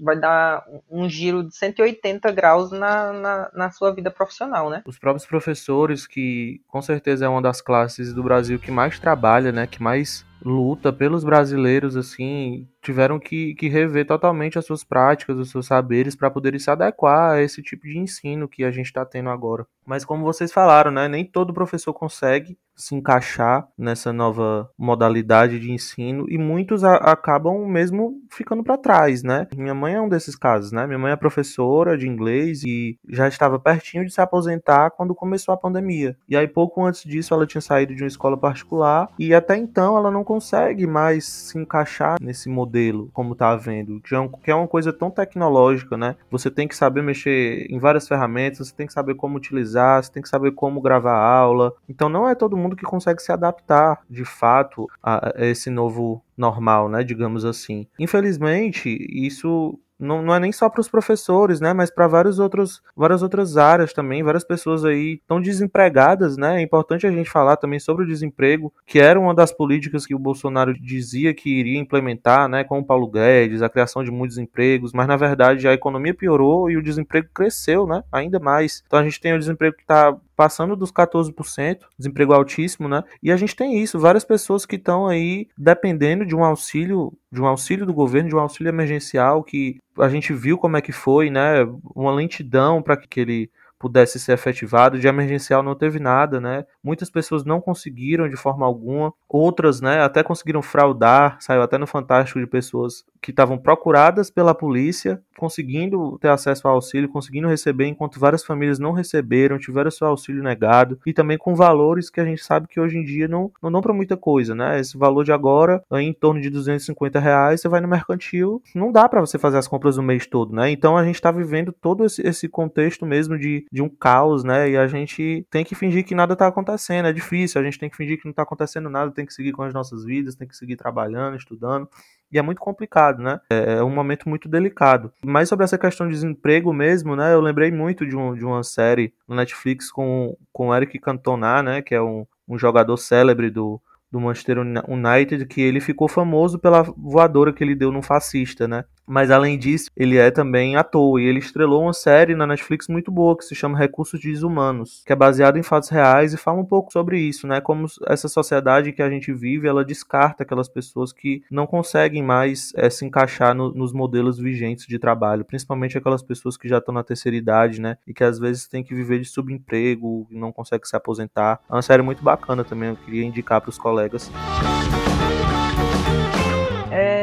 vai 0.01 0.19
dar 0.19 0.65
um 0.91 1.09
giro 1.09 1.43
de 1.43 1.55
180 1.55 2.31
graus 2.33 2.71
na, 2.71 3.13
na, 3.13 3.51
na, 3.55 3.71
sua 3.71 3.93
vida 3.93 4.11
profissional, 4.11 4.71
né? 4.71 4.83
Os 4.87 4.99
próprios 4.99 5.27
professores, 5.27 6.07
que 6.07 6.61
com 6.69 6.81
certeza 6.81 7.27
é 7.27 7.29
uma 7.29 7.43
das 7.43 7.61
classes 7.61 8.13
do 8.13 8.23
Brasil 8.23 8.59
que 8.59 8.71
mais 8.71 8.99
trabalha, 8.99 9.53
né? 9.53 9.67
Que 9.67 9.83
mais 9.83 10.27
luta 10.45 10.93
pelos 10.93 11.25
brasileiros, 11.25 11.97
assim, 11.97 12.69
tiveram 12.81 13.19
que, 13.19 13.55
que 13.55 13.69
rever 13.69 14.07
totalmente 14.07 14.59
as 14.59 14.65
suas 14.65 14.85
práticas, 14.85 15.37
os 15.37 15.51
seus 15.51 15.67
saberes 15.67 16.15
para 16.15 16.31
poderem 16.31 16.59
se 16.59 16.71
adequar 16.71 17.33
a 17.33 17.43
esse 17.43 17.63
tipo 17.63 17.87
de 17.87 17.99
ensino 17.99 18.49
que 18.49 18.65
a 18.65 18.71
gente 18.71 18.87
está 18.87 19.05
tendo 19.05 19.31
agora. 19.31 19.67
Mas 19.85 20.05
como 20.05 20.25
vocês 20.25 20.53
falaram, 20.53 20.91
né, 20.91 21.09
nem 21.09 21.25
todo 21.25 21.55
professor 21.55 21.93
consegue 21.93 22.57
se 22.79 22.95
encaixar 22.95 23.69
nessa 23.77 24.13
nova 24.13 24.71
modalidade 24.79 25.59
de 25.59 25.73
ensino 25.73 26.25
e 26.29 26.39
muitos 26.39 26.85
acabam 26.85 27.67
mesmo 27.67 28.23
ficando 28.31 28.63
para 28.63 28.79
trás, 28.79 29.23
né? 29.23 29.47
Minha 29.57 29.75
mãe 29.75 29.95
é 29.95 30.01
um 30.01 30.09
desses 30.09 30.37
casos, 30.37 30.73
né? 30.73 30.87
Minha 30.87 30.99
mãe 30.99 31.13
é 31.13 31.17
professora 31.17 31.99
de 31.99 32.09
inglês 32.09 32.63
e 32.65 32.97
já 33.09 33.27
estava 33.27 33.59
pertinho 33.59 34.07
de 34.07 34.13
se 34.13 34.21
aposentar 34.21 34.91
quando 34.91 35.15
começou 35.15 35.53
a 35.53 35.59
pandemia. 35.59 36.17
E 36.29 36.37
aí 36.37 36.47
pouco 36.47 36.85
antes 36.85 37.03
disso 37.03 37.35
ela 37.35 37.47
tinha 37.47 37.61
saído 37.61 37.95
de 37.95 38.03
uma 38.03 38.09
escola 38.09 38.37
particular 38.37 39.11
e 39.19 39.35
até 39.35 39.57
então 39.57 39.97
ela 39.97 40.11
não 40.11 40.23
consegue 40.23 40.87
mais 40.87 41.25
se 41.25 41.59
encaixar 41.59 42.17
nesse 42.21 42.49
modelo 42.49 43.11
como 43.13 43.35
tá 43.35 43.57
vendo, 43.57 44.01
que 44.01 44.51
é 44.51 44.55
uma 44.55 44.69
coisa 44.69 44.93
tão 44.93 45.11
tecnológica, 45.11 45.97
né? 45.97 46.15
Você 46.31 46.51
tem 46.51 46.69
que 46.69 46.77
saber 46.77 47.03
mexer 47.03 47.67
em 47.69 47.79
várias 47.79 48.07
ferramentas, 48.07 48.69
você 48.69 48.75
tem 48.75 48.87
que 48.87 48.93
saber 48.93 49.15
como 49.15 49.37
utilizar, 49.37 50.03
você 50.03 50.13
tem 50.13 50.23
que 50.23 50.29
saber 50.29 50.53
como 50.53 50.81
gravar 50.81 51.17
aula. 51.17 51.73
Então 51.89 52.09
não 52.09 52.29
é 52.29 52.35
todo 52.35 52.57
mundo 52.57 52.68
que 52.77 52.85
consegue 52.85 53.23
se 53.23 53.33
adaptar 53.33 54.01
de 54.09 54.25
fato 54.25 54.87
a 55.03 55.33
esse 55.37 55.71
novo 55.71 56.23
normal, 56.37 56.89
né, 56.89 57.03
digamos 57.03 57.45
assim. 57.45 57.87
Infelizmente, 57.99 58.89
isso 59.11 59.79
não, 59.99 60.23
não 60.23 60.35
é 60.35 60.39
nem 60.39 60.53
só 60.53 60.69
para 60.69 60.81
os 60.81 60.89
professores, 60.89 61.61
né, 61.61 61.73
mas 61.73 61.91
para 61.91 62.07
vários 62.07 62.39
outros, 62.39 62.81
várias 62.97 63.23
outras 63.23 63.57
áreas 63.57 63.93
também, 63.93 64.23
várias 64.23 64.45
pessoas 64.45 64.85
aí 64.85 65.15
estão 65.15 65.41
desempregadas, 65.41 66.37
né? 66.37 66.59
É 66.59 66.63
importante 66.63 67.07
a 67.07 67.11
gente 67.11 67.29
falar 67.29 67.57
também 67.57 67.81
sobre 67.81 68.05
o 68.05 68.07
desemprego, 68.07 68.73
que 68.87 69.01
era 69.01 69.19
uma 69.19 69.35
das 69.35 69.53
políticas 69.53 70.07
que 70.07 70.15
o 70.15 70.19
Bolsonaro 70.19 70.73
dizia 70.73 71.35
que 71.35 71.51
iria 71.51 71.79
implementar, 71.79 72.49
né, 72.49 72.63
com 72.63 72.79
o 72.79 72.85
Paulo 72.85 73.09
Guedes, 73.09 73.63
a 73.63 73.69
criação 73.69 74.05
de 74.05 74.11
muitos 74.11 74.39
empregos, 74.39 74.93
mas 74.93 75.09
na 75.09 75.17
verdade 75.17 75.67
a 75.67 75.73
economia 75.73 76.15
piorou 76.15 76.71
e 76.71 76.77
o 76.77 76.83
desemprego 76.83 77.29
cresceu, 77.35 77.87
né? 77.87 78.05
Ainda 78.13 78.39
mais. 78.39 78.85
Então 78.87 79.01
a 79.01 79.05
gente 79.05 79.21
tem 79.21 79.35
o 79.35 79.39
desemprego 79.39 79.75
que 79.77 79.83
está 79.83 80.17
passando 80.39 80.77
dos 80.77 80.93
14%, 80.93 81.81
desemprego 81.99 82.33
altíssimo, 82.33 82.89
né? 82.89 83.03
E 83.21 83.33
a 83.33 83.37
gente 83.37 83.57
tem 83.57 83.83
isso, 83.83 83.99
várias 83.99 84.25
pessoas 84.25 84.65
que 84.65 84.77
estão 84.77 85.09
aí 85.09 85.49
dependendo 85.59 86.25
de 86.25 86.37
um 86.37 86.45
auxílio, 86.45 87.13
de 87.33 87.43
um 87.43 87.47
auxílio 87.47 87.85
do 87.85 87.93
governo, 87.93 88.29
de 88.29 88.37
um 88.37 88.39
auxílio 88.39 88.71
emergencial 88.71 89.43
que 89.43 89.81
a 89.99 90.09
gente 90.09 90.33
viu 90.33 90.57
como 90.57 90.77
é 90.77 90.81
que 90.81 90.93
foi, 90.93 91.29
né? 91.29 91.65
Uma 91.93 92.13
lentidão 92.13 92.81
para 92.81 92.97
que 92.97 93.19
ele 93.19 93.51
pudesse 93.81 94.21
ser 94.21 94.33
efetivado. 94.33 94.99
De 94.99 95.09
emergencial 95.09 95.61
não 95.61 95.75
teve 95.75 95.99
nada, 95.99 96.41
né? 96.41 96.65
Muitas 96.83 97.11
pessoas 97.11 97.45
não 97.45 97.61
conseguiram 97.61 98.29
de 98.29 98.37
forma 98.37 98.65
alguma, 98.65 99.13
outras, 99.29 99.81
né, 99.81 100.01
até 100.03 100.23
conseguiram 100.23 100.63
fraudar. 100.63 101.37
Saiu 101.41 101.63
até 101.63 101.79
no 101.79 101.87
Fantástico 101.87 102.39
de 102.39 102.47
pessoas 102.47 103.05
que 103.21 103.31
estavam 103.31 103.59
procuradas 103.59 104.31
pela 104.31 104.55
polícia, 104.55 105.21
conseguindo 105.37 106.19
ter 106.19 106.29
acesso 106.29 106.67
ao 106.67 106.75
auxílio, 106.75 107.09
conseguindo 107.09 107.49
receber, 107.49 107.87
enquanto 107.87 108.19
várias 108.19 108.45
famílias 108.45 108.79
não 108.79 108.93
receberam, 108.93 109.59
tiveram 109.59 109.91
seu 109.91 110.07
auxílio 110.07 110.43
negado, 110.43 110.99
e 111.07 111.13
também 111.13 111.39
com 111.39 111.55
valores 111.55 112.11
que 112.11 112.21
a 112.21 112.25
gente 112.25 112.43
sabe 112.43 112.69
que 112.69 112.81
hoje 112.81 112.99
em 112.99 113.05
dia 113.05 113.29
não, 113.29 113.51
não 113.63 113.71
dão 113.71 113.81
para 113.81 113.93
muita 113.93 114.17
coisa, 114.17 114.55
né? 114.55 114.81
Esse 114.81 114.97
valor 114.97 115.25
de 115.25 115.33
agora, 115.33 115.83
em 115.93 116.13
torno 116.13 116.41
de 116.41 116.51
250 116.51 117.19
reais, 117.19 117.61
você 117.61 117.69
vai 117.69 117.81
no 117.81 117.89
mercantil, 117.89 118.63
não 118.75 118.91
dá 118.93 119.09
para 119.09 119.21
você 119.21 119.39
fazer 119.39 119.59
as 119.59 119.69
compras 119.69 119.97
o 119.97 120.03
mês 120.03 120.27
todo, 120.27 120.55
né? 120.55 120.71
Então 120.71 120.97
a 120.97 121.05
gente 121.05 121.17
está 121.17 121.31
vivendo 121.31 121.73
todo 121.73 122.05
esse, 122.05 122.21
esse 122.27 122.49
contexto 122.49 123.07
mesmo 123.07 123.39
de, 123.39 123.67
de 123.71 123.83
um 123.83 123.89
caos, 123.89 124.45
né? 124.45 124.71
E 124.71 124.77
a 124.77 124.87
gente 124.87 125.47
tem 125.51 125.65
que 125.65 125.75
fingir 125.75 126.05
que 126.05 126.15
nada 126.15 126.35
tá 126.35 126.47
acontecendo, 126.47 127.07
é 127.07 127.13
difícil, 127.13 127.61
a 127.61 127.65
gente 127.65 127.79
tem 127.79 127.89
que 127.89 127.97
fingir 127.97 128.21
que 128.21 128.27
não 128.27 128.33
tá 128.33 128.43
acontecendo 128.43 128.91
nada, 128.91 129.11
tem 129.11 129.27
que 129.27 129.33
seguir 129.33 129.53
com 129.53 129.63
as 129.63 129.73
nossas 129.73 130.05
vidas, 130.05 130.35
tem 130.35 130.49
que 130.49 130.57
seguir 130.57 130.77
trabalhando, 130.77 131.37
estudando 131.37 131.89
e 132.31 132.39
é 132.39 132.43
muito 132.43 132.61
complicado, 132.61 133.23
né? 133.23 133.41
É, 133.51 133.75
é 133.75 133.85
um 133.85 133.91
momento 133.91 134.29
muito 134.29 134.49
delicado. 134.49 135.13
Mas 135.25 135.49
sobre 135.49 135.65
essa 135.65 135.79
questão 135.79 136.07
de 136.07 136.13
desemprego 136.13 136.73
mesmo, 136.73 137.17
né? 137.17 137.33
Eu 137.33 137.41
lembrei 137.41 137.71
muito 137.71 138.07
de, 138.07 138.17
um, 138.17 138.35
de 138.35 138.45
uma 138.45 138.63
série 138.63 139.13
no 139.27 139.35
Netflix 139.35 139.91
com, 139.91 140.37
com 140.53 140.75
Eric 140.75 140.99
Cantona, 140.99 141.63
né? 141.63 141.83
Que 141.83 141.95
é 141.95 142.03
um, 142.03 142.27
um 142.47 142.59
jogador 142.59 142.97
célebre 142.97 143.51
do, 143.51 143.81
do 144.11 144.21
Manchester 144.21 144.59
United, 144.59 145.47
que 145.47 145.61
ele 145.61 145.81
ficou 145.81 146.09
famoso 146.09 146.59
pela 146.59 146.83
voadora 146.83 147.53
que 147.53 147.65
ele 147.65 147.75
deu 147.75 147.91
num 147.91 148.03
fascista, 148.03 148.69
né? 148.69 148.85
Mas 149.09 149.31
além 149.31 149.59
disso, 149.59 149.91
ele 149.97 150.19
é 150.19 150.31
também 150.31 150.77
ator 150.77 151.19
e 151.19 151.25
ele 151.25 151.39
estrelou 151.39 151.83
uma 151.83 151.95
série 151.95 152.35
na 152.35 152.47
Netflix 152.47 152.89
muito 152.89 153.11
boa 153.11 153.37
que 153.37 153.45
se 153.45 153.55
chama 153.55 153.79
Recursos 153.79 154.21
Desumanos, 154.21 155.03
que 155.07 155.13
é 155.13 155.17
baseada 155.17 155.59
em 155.59 155.63
fatos 155.63 155.89
reais 155.89 156.35
e 156.35 156.37
fala 156.37 156.61
um 156.61 156.65
pouco 156.65 156.93
sobre 156.93 157.19
isso, 157.19 157.47
né? 157.47 157.61
Como 157.61 157.87
essa 158.07 158.29
sociedade 158.29 158.93
que 158.93 159.03
a 159.03 159.09
gente 159.09 159.33
vive, 159.33 159.67
ela 159.67 159.85
descarta 159.85 160.43
aquelas 160.43 160.69
pessoas 160.69 161.13
que 161.13 161.43
não 161.51 161.67
conseguem 161.67 162.23
mais 162.23 162.73
é, 162.77 162.91
se 162.91 163.05
encaixar 163.07 163.55
no, 163.55 163.73
nos 163.73 163.93
modelos 163.93 164.39
vigentes 164.39 164.87
de 164.87 164.99
trabalho, 164.99 165.45
principalmente 165.45 165.97
aquelas 165.97 166.23
pessoas 166.23 166.57
que 166.57 166.69
já 166.69 166.79
estão 166.79 166.93
na 166.93 167.03
terceira 167.03 167.37
idade, 167.37 167.81
né? 167.81 167.97
E 168.07 168.13
que 168.13 168.23
às 168.23 168.39
vezes 168.39 168.69
têm 168.69 168.85
que 168.85 168.95
viver 168.95 169.21
de 169.21 169.29
subemprego, 169.29 170.27
não 170.31 170.53
conseguem 170.53 170.87
se 170.87 170.97
aposentar. 170.97 171.61
É 171.69 171.73
uma 171.73 171.83
série 171.83 172.03
muito 172.03 172.23
bacana 172.23 172.63
também, 172.63 172.91
eu 172.91 172.97
queria 172.97 173.25
indicar 173.25 173.61
para 173.61 173.71
os 173.71 173.79
colegas. 173.79 174.31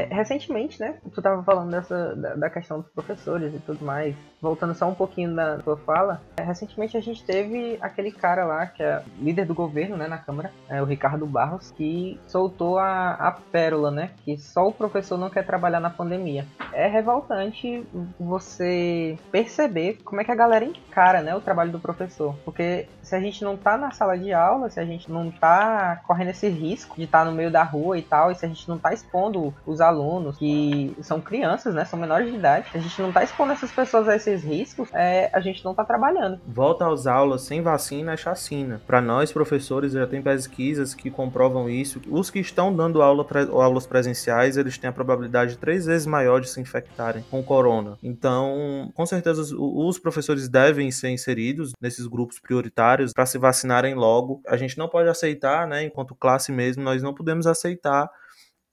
Recentemente, 0.10 0.80
né? 0.80 0.98
Tu 1.14 1.22
tava 1.22 1.44
falando 1.44 1.72
dessa, 1.72 2.16
da, 2.16 2.36
da, 2.36 2.50
questão 2.50 2.80
dos 2.80 2.90
professores 2.90 3.54
e 3.54 3.60
tudo 3.60 3.84
mais. 3.84 4.16
Voltando 4.42 4.74
só 4.74 4.88
um 4.88 4.96
pouquinho 4.96 5.36
da 5.36 5.58
tua 5.58 5.78
fala, 5.78 6.22
é, 6.38 6.44
recentemente 6.44 6.98
a 6.98 7.02
gente 7.02 7.24
teve 7.24 7.78
aquele 7.82 8.12
cara 8.12 8.46
lá, 8.46 8.66
que 8.68 8.84
é 8.84 9.04
líder 9.20 9.46
do 9.46 9.56
governo, 9.56 9.98
né, 9.98 10.08
na 10.08 10.18
Câmara, 10.18 10.52
é, 10.70 10.82
o 10.82 10.86
Ricardo 10.86 11.26
Barros, 11.26 11.72
que 11.72 12.20
soltou 12.28 12.78
a, 12.78 13.12
a 13.12 13.32
pérola, 13.32 13.92
né? 13.92 14.12
Que 14.24 14.38
só 14.38 14.68
o 14.68 14.74
professor 14.74 15.18
não 15.18 15.30
quer 15.30 15.46
trabalhar 15.46 15.80
na 15.80 15.90
pandemia. 15.90 16.46
É 16.74 16.88
revoltante 16.88 17.86
você 18.20 19.18
perceber 19.32 20.00
como 20.04 20.22
é 20.22 20.24
que 20.24 20.32
a 20.32 20.36
galera 20.36 20.66
encara, 20.66 21.22
né, 21.22 21.36
o 21.36 21.42
trabalho 21.42 21.72
do 21.72 21.80
professor. 21.80 22.36
Porque 22.44 22.88
se 23.02 23.16
a 23.16 23.20
gente 23.20 23.44
não 23.44 23.58
tá 23.58 23.78
na 23.78 23.92
sala 23.92 24.18
de 24.18 24.34
aula, 24.34 24.70
se 24.70 24.80
a 24.80 24.86
gente 24.86 25.12
não 25.12 25.32
tá 25.32 26.02
correndo 26.08 26.30
esse 26.30 26.50
risco 26.50 26.96
de 26.96 27.04
estar 27.04 27.24
tá 27.24 27.26
no 27.26 27.36
meio 27.36 27.52
da 27.52 27.64
rua 27.64 27.98
e 27.98 28.02
tal, 28.02 28.32
e 28.32 28.36
se 28.36 28.46
a 28.46 28.50
gente 28.50 28.68
não 28.68 28.78
tá 28.78 28.94
expondo 28.94 29.54
os 29.66 29.82
alunos, 29.82 29.95
que 30.38 30.96
são 31.02 31.22
crianças, 31.22 31.74
né? 31.74 31.86
São 31.86 32.00
menores 32.00 32.30
de 32.30 32.38
idade. 32.38 32.68
A 32.74 32.78
gente 32.78 33.02
não 33.02 33.12
tá 33.12 33.24
expondo 33.24 33.54
essas 33.54 33.72
pessoas 33.72 34.08
a 34.08 34.16
esses 34.16 34.44
riscos, 34.44 34.90
é, 34.94 35.30
a 35.34 35.40
gente 35.40 35.64
não 35.64 35.74
tá 35.74 35.84
trabalhando. 35.84 36.40
Volta 36.48 36.88
às 36.92 37.08
aulas 37.08 37.42
sem 37.42 37.62
vacina 37.62 38.14
é 38.14 38.18
chacina. 38.18 38.82
Para 38.86 39.02
nós, 39.02 39.32
professores, 39.32 39.94
já 39.94 40.08
tem 40.08 40.22
pesquisas 40.22 40.94
que 40.94 41.10
comprovam 41.10 41.70
isso. 41.70 42.02
Os 42.10 42.30
que 42.30 42.40
estão 42.40 42.76
dando 42.76 43.02
aula 43.02 43.26
aulas 43.52 43.86
presenciais, 43.86 44.58
eles 44.58 44.78
têm 44.78 44.90
a 44.90 44.94
probabilidade 44.94 45.58
três 45.58 45.86
vezes 45.86 46.06
maior 46.06 46.42
de 46.42 46.50
se 46.50 46.60
infectarem 46.60 47.24
com 47.30 47.44
corona. 47.44 47.98
Então, 48.02 48.92
com 48.94 49.06
certeza, 49.06 49.42
os, 49.42 49.52
os 49.52 50.00
professores 50.00 50.48
devem 50.48 50.92
ser 50.92 51.10
inseridos 51.10 51.74
nesses 51.82 52.08
grupos 52.08 52.40
prioritários 52.40 53.14
para 53.14 53.26
se 53.26 53.38
vacinarem 53.38 53.96
logo. 53.96 54.42
A 54.48 54.58
gente 54.58 54.78
não 54.78 54.88
pode 54.88 55.10
aceitar, 55.10 55.68
né, 55.68 55.84
enquanto 55.84 56.16
classe 56.16 56.52
mesmo, 56.52 56.84
nós 56.84 57.02
não 57.02 57.14
podemos 57.14 57.48
aceitar 57.48 58.10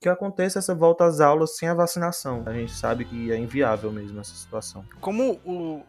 que 0.02 0.08
aconteça 0.08 0.58
essa 0.58 0.74
volta 0.74 1.04
às 1.04 1.20
aulas 1.20 1.56
sem 1.56 1.68
a 1.68 1.74
vacinação. 1.74 2.42
A 2.44 2.52
gente 2.52 2.72
sabe 2.72 3.04
que 3.04 3.30
é 3.30 3.38
inviável 3.38 3.92
mesmo 3.92 4.20
essa 4.20 4.34
situação. 4.34 4.84
Como 5.00 5.40
o, 5.44 5.80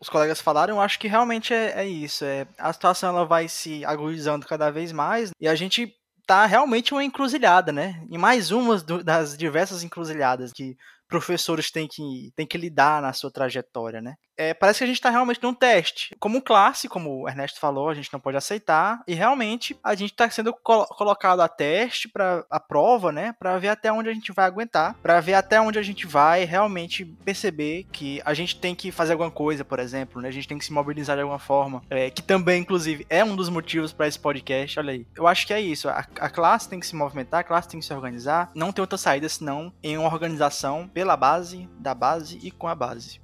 os 0.00 0.08
colegas 0.08 0.40
falaram, 0.40 0.76
eu 0.76 0.80
acho 0.80 0.98
que 0.98 1.06
realmente 1.06 1.52
é, 1.52 1.82
é, 1.82 1.86
isso. 1.86 2.24
É, 2.24 2.46
a 2.58 2.72
situação 2.72 3.10
ela 3.10 3.26
vai 3.26 3.46
se 3.46 3.84
agudizando 3.84 4.46
cada 4.46 4.70
vez 4.70 4.90
mais 4.92 5.30
e 5.38 5.46
a 5.46 5.54
gente 5.54 5.94
tá 6.26 6.46
realmente 6.46 6.94
uma 6.94 7.04
encruzilhada, 7.04 7.70
né? 7.70 8.02
E 8.10 8.16
mais 8.16 8.50
uma 8.50 8.78
das 9.04 9.36
diversas 9.36 9.84
encruzilhadas 9.84 10.50
que 10.50 10.74
professores 11.08 11.70
têm 11.70 11.88
que, 11.88 12.32
têm 12.34 12.46
que 12.46 12.58
lidar 12.58 13.02
na 13.02 13.12
sua 13.12 13.30
trajetória, 13.30 14.00
né? 14.00 14.14
É, 14.36 14.52
parece 14.52 14.78
que 14.78 14.84
a 14.84 14.86
gente 14.86 14.96
está 14.96 15.10
realmente 15.10 15.42
num 15.42 15.54
teste. 15.54 16.14
Como 16.18 16.42
classe, 16.42 16.88
como 16.88 17.22
o 17.22 17.28
Ernesto 17.28 17.60
falou, 17.60 17.88
a 17.88 17.94
gente 17.94 18.12
não 18.12 18.20
pode 18.20 18.36
aceitar. 18.36 19.02
E 19.06 19.14
realmente 19.14 19.76
a 19.82 19.94
gente 19.94 20.10
está 20.10 20.28
sendo 20.28 20.52
col 20.52 20.86
colocado 20.86 21.40
a 21.40 21.48
teste, 21.48 22.08
para 22.08 22.44
a 22.50 22.58
prova, 22.58 23.12
né? 23.12 23.34
Para 23.38 23.58
ver 23.58 23.68
até 23.68 23.92
onde 23.92 24.08
a 24.08 24.14
gente 24.14 24.32
vai 24.32 24.46
aguentar. 24.46 24.94
Para 25.02 25.20
ver 25.20 25.34
até 25.34 25.60
onde 25.60 25.78
a 25.78 25.82
gente 25.82 26.06
vai 26.06 26.44
realmente 26.44 27.04
perceber 27.24 27.86
que 27.92 28.20
a 28.24 28.34
gente 28.34 28.58
tem 28.58 28.74
que 28.74 28.90
fazer 28.90 29.12
alguma 29.12 29.30
coisa, 29.30 29.64
por 29.64 29.78
exemplo, 29.78 30.20
né? 30.20 30.28
A 30.28 30.32
gente 30.32 30.48
tem 30.48 30.58
que 30.58 30.64
se 30.64 30.72
mobilizar 30.72 31.16
de 31.16 31.22
alguma 31.22 31.38
forma. 31.38 31.82
É, 31.88 32.10
que 32.10 32.22
também, 32.22 32.62
inclusive, 32.62 33.06
é 33.08 33.24
um 33.24 33.36
dos 33.36 33.48
motivos 33.48 33.92
para 33.92 34.08
esse 34.08 34.18
podcast. 34.18 34.78
Olha 34.78 34.92
aí. 34.92 35.06
Eu 35.16 35.26
acho 35.26 35.46
que 35.46 35.54
é 35.54 35.60
isso. 35.60 35.88
A, 35.88 36.06
a 36.20 36.30
classe 36.30 36.68
tem 36.68 36.80
que 36.80 36.86
se 36.86 36.96
movimentar, 36.96 37.40
a 37.40 37.44
classe 37.44 37.68
tem 37.68 37.78
que 37.78 37.86
se 37.86 37.94
organizar. 37.94 38.50
Não 38.54 38.72
tem 38.72 38.82
outra 38.82 38.98
saída 38.98 39.28
senão 39.28 39.72
em 39.82 39.96
uma 39.96 40.12
organização 40.12 40.90
pela 40.94 41.16
base, 41.16 41.68
da 41.78 41.92
base 41.92 42.38
e 42.42 42.50
com 42.52 42.68
a 42.68 42.74
base. 42.74 43.20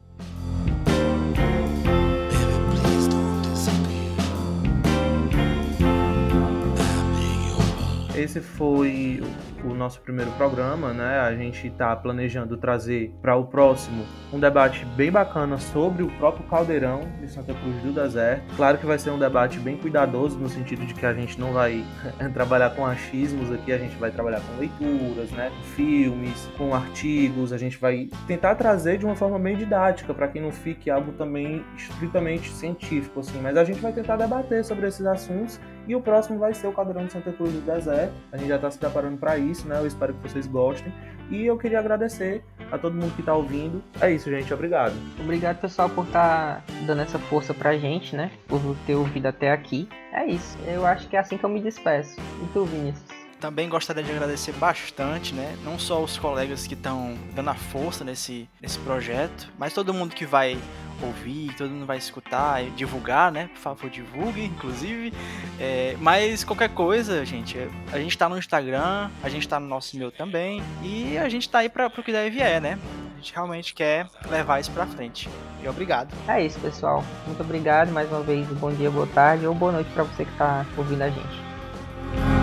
Esse 8.20 8.38
foi 8.38 9.22
o 9.64 9.72
nosso 9.72 10.02
primeiro 10.02 10.30
programa, 10.32 10.92
né? 10.92 11.20
A 11.20 11.34
gente 11.34 11.68
está 11.68 11.96
planejando 11.96 12.54
trazer 12.58 13.14
para 13.22 13.34
o 13.34 13.46
próximo 13.46 14.04
um 14.30 14.38
debate 14.38 14.84
bem 14.94 15.10
bacana 15.10 15.56
sobre 15.56 16.02
o 16.02 16.10
próprio 16.18 16.46
caldeirão 16.46 17.00
de 17.18 17.28
Santa 17.28 17.54
Cruz 17.54 17.82
do 17.82 17.92
Deserto. 17.92 18.44
Claro 18.56 18.76
que 18.76 18.84
vai 18.84 18.98
ser 18.98 19.08
um 19.08 19.18
debate 19.18 19.58
bem 19.58 19.78
cuidadoso 19.78 20.38
no 20.38 20.50
sentido 20.50 20.84
de 20.84 20.92
que 20.92 21.06
a 21.06 21.14
gente 21.14 21.40
não 21.40 21.54
vai 21.54 21.82
trabalhar 22.34 22.68
com 22.76 22.84
achismos 22.84 23.50
aqui, 23.50 23.72
a 23.72 23.78
gente 23.78 23.96
vai 23.96 24.10
trabalhar 24.10 24.42
com 24.42 24.60
leituras, 24.60 25.30
né? 25.30 25.50
Com 25.56 25.62
filmes, 25.62 26.46
com 26.58 26.74
artigos, 26.74 27.54
a 27.54 27.58
gente 27.58 27.78
vai 27.78 28.10
tentar 28.26 28.54
trazer 28.54 28.98
de 28.98 29.06
uma 29.06 29.16
forma 29.16 29.38
bem 29.38 29.56
didática 29.56 30.12
para 30.12 30.28
que 30.28 30.38
não 30.38 30.52
fique 30.52 30.90
algo 30.90 31.12
também 31.12 31.64
estritamente 31.74 32.52
científico 32.52 33.20
assim, 33.20 33.40
mas 33.40 33.56
a 33.56 33.64
gente 33.64 33.80
vai 33.80 33.94
tentar 33.94 34.16
debater 34.16 34.62
sobre 34.62 34.86
esses 34.88 35.06
assuntos 35.06 35.58
e 35.86 35.94
o 35.94 36.00
próximo 36.00 36.38
vai 36.38 36.54
ser 36.54 36.66
o 36.66 36.72
Caldeirão 36.72 37.06
de 37.06 37.12
Santa 37.12 37.32
Cruz 37.32 37.52
do 37.52 37.60
Deserto. 37.60 38.12
A 38.32 38.36
gente 38.36 38.48
já 38.48 38.56
está 38.56 38.70
se 38.70 38.78
preparando 38.78 39.18
para 39.18 39.38
isso, 39.38 39.66
né? 39.66 39.78
Eu 39.78 39.86
espero 39.86 40.14
que 40.14 40.28
vocês 40.28 40.46
gostem. 40.46 40.92
E 41.30 41.46
eu 41.46 41.56
queria 41.56 41.78
agradecer 41.78 42.44
a 42.72 42.78
todo 42.78 42.94
mundo 42.94 43.14
que 43.14 43.20
está 43.20 43.34
ouvindo. 43.34 43.82
É 44.00 44.10
isso, 44.10 44.28
gente. 44.28 44.52
Obrigado. 44.52 44.94
Obrigado, 45.18 45.60
pessoal, 45.60 45.88
por 45.88 46.06
estar 46.06 46.56
tá 46.56 46.74
dando 46.86 47.02
essa 47.02 47.18
força 47.18 47.54
pra 47.54 47.76
gente, 47.78 48.16
né? 48.16 48.32
Por 48.48 48.60
ter 48.86 48.96
ouvido 48.96 49.26
até 49.26 49.52
aqui. 49.52 49.88
É 50.12 50.26
isso. 50.26 50.58
Eu 50.66 50.84
acho 50.84 51.08
que 51.08 51.16
é 51.16 51.20
assim 51.20 51.38
que 51.38 51.44
eu 51.44 51.50
me 51.50 51.60
despeço. 51.60 52.20
E 52.42 52.46
tu, 52.52 52.64
Vinícius? 52.64 53.19
Também 53.40 53.68
gostaria 53.68 54.02
de 54.02 54.10
agradecer 54.10 54.52
bastante, 54.52 55.34
né? 55.34 55.56
Não 55.64 55.78
só 55.78 56.02
os 56.02 56.18
colegas 56.18 56.66
que 56.66 56.74
estão 56.74 57.16
dando 57.34 57.50
a 57.50 57.54
força 57.54 58.04
nesse, 58.04 58.48
nesse 58.60 58.78
projeto, 58.80 59.48
mas 59.58 59.72
todo 59.72 59.94
mundo 59.94 60.14
que 60.14 60.26
vai 60.26 60.58
ouvir, 61.02 61.54
todo 61.56 61.70
mundo 61.70 61.86
vai 61.86 61.96
escutar 61.96 62.62
e 62.62 62.70
divulgar, 62.70 63.32
né? 63.32 63.48
Por 63.54 63.60
favor, 63.60 63.90
divulgue, 63.90 64.44
inclusive. 64.44 65.12
É, 65.58 65.96
mas 65.98 66.44
qualquer 66.44 66.68
coisa, 66.68 67.24
gente, 67.24 67.56
a 67.90 67.98
gente 67.98 68.16
tá 68.16 68.28
no 68.28 68.36
Instagram, 68.36 69.10
a 69.22 69.28
gente 69.30 69.48
tá 69.48 69.58
no 69.58 69.66
nosso 69.66 69.96
e-mail 69.96 70.12
também, 70.12 70.62
e 70.82 71.16
a 71.16 71.28
gente 71.28 71.48
tá 71.48 71.60
aí 71.60 71.68
para 71.70 71.88
pro 71.88 72.02
que 72.02 72.12
deve 72.12 72.30
vier, 72.30 72.60
né? 72.60 72.78
gente 73.20 73.34
realmente 73.34 73.74
quer 73.74 74.06
levar 74.28 74.60
isso 74.60 74.70
pra 74.72 74.86
frente. 74.86 75.28
E 75.62 75.68
obrigado. 75.68 76.12
É 76.26 76.44
isso, 76.44 76.58
pessoal. 76.58 77.04
Muito 77.26 77.42
obrigado 77.42 77.92
mais 77.92 78.10
uma 78.10 78.22
vez. 78.22 78.46
Bom 78.48 78.72
dia, 78.72 78.90
boa 78.90 79.06
tarde 79.06 79.46
ou 79.46 79.54
boa 79.54 79.72
noite 79.72 79.90
para 79.90 80.04
você 80.04 80.24
que 80.24 80.32
tá 80.36 80.66
ouvindo 80.76 81.02
a 81.02 81.10
gente. 81.10 82.39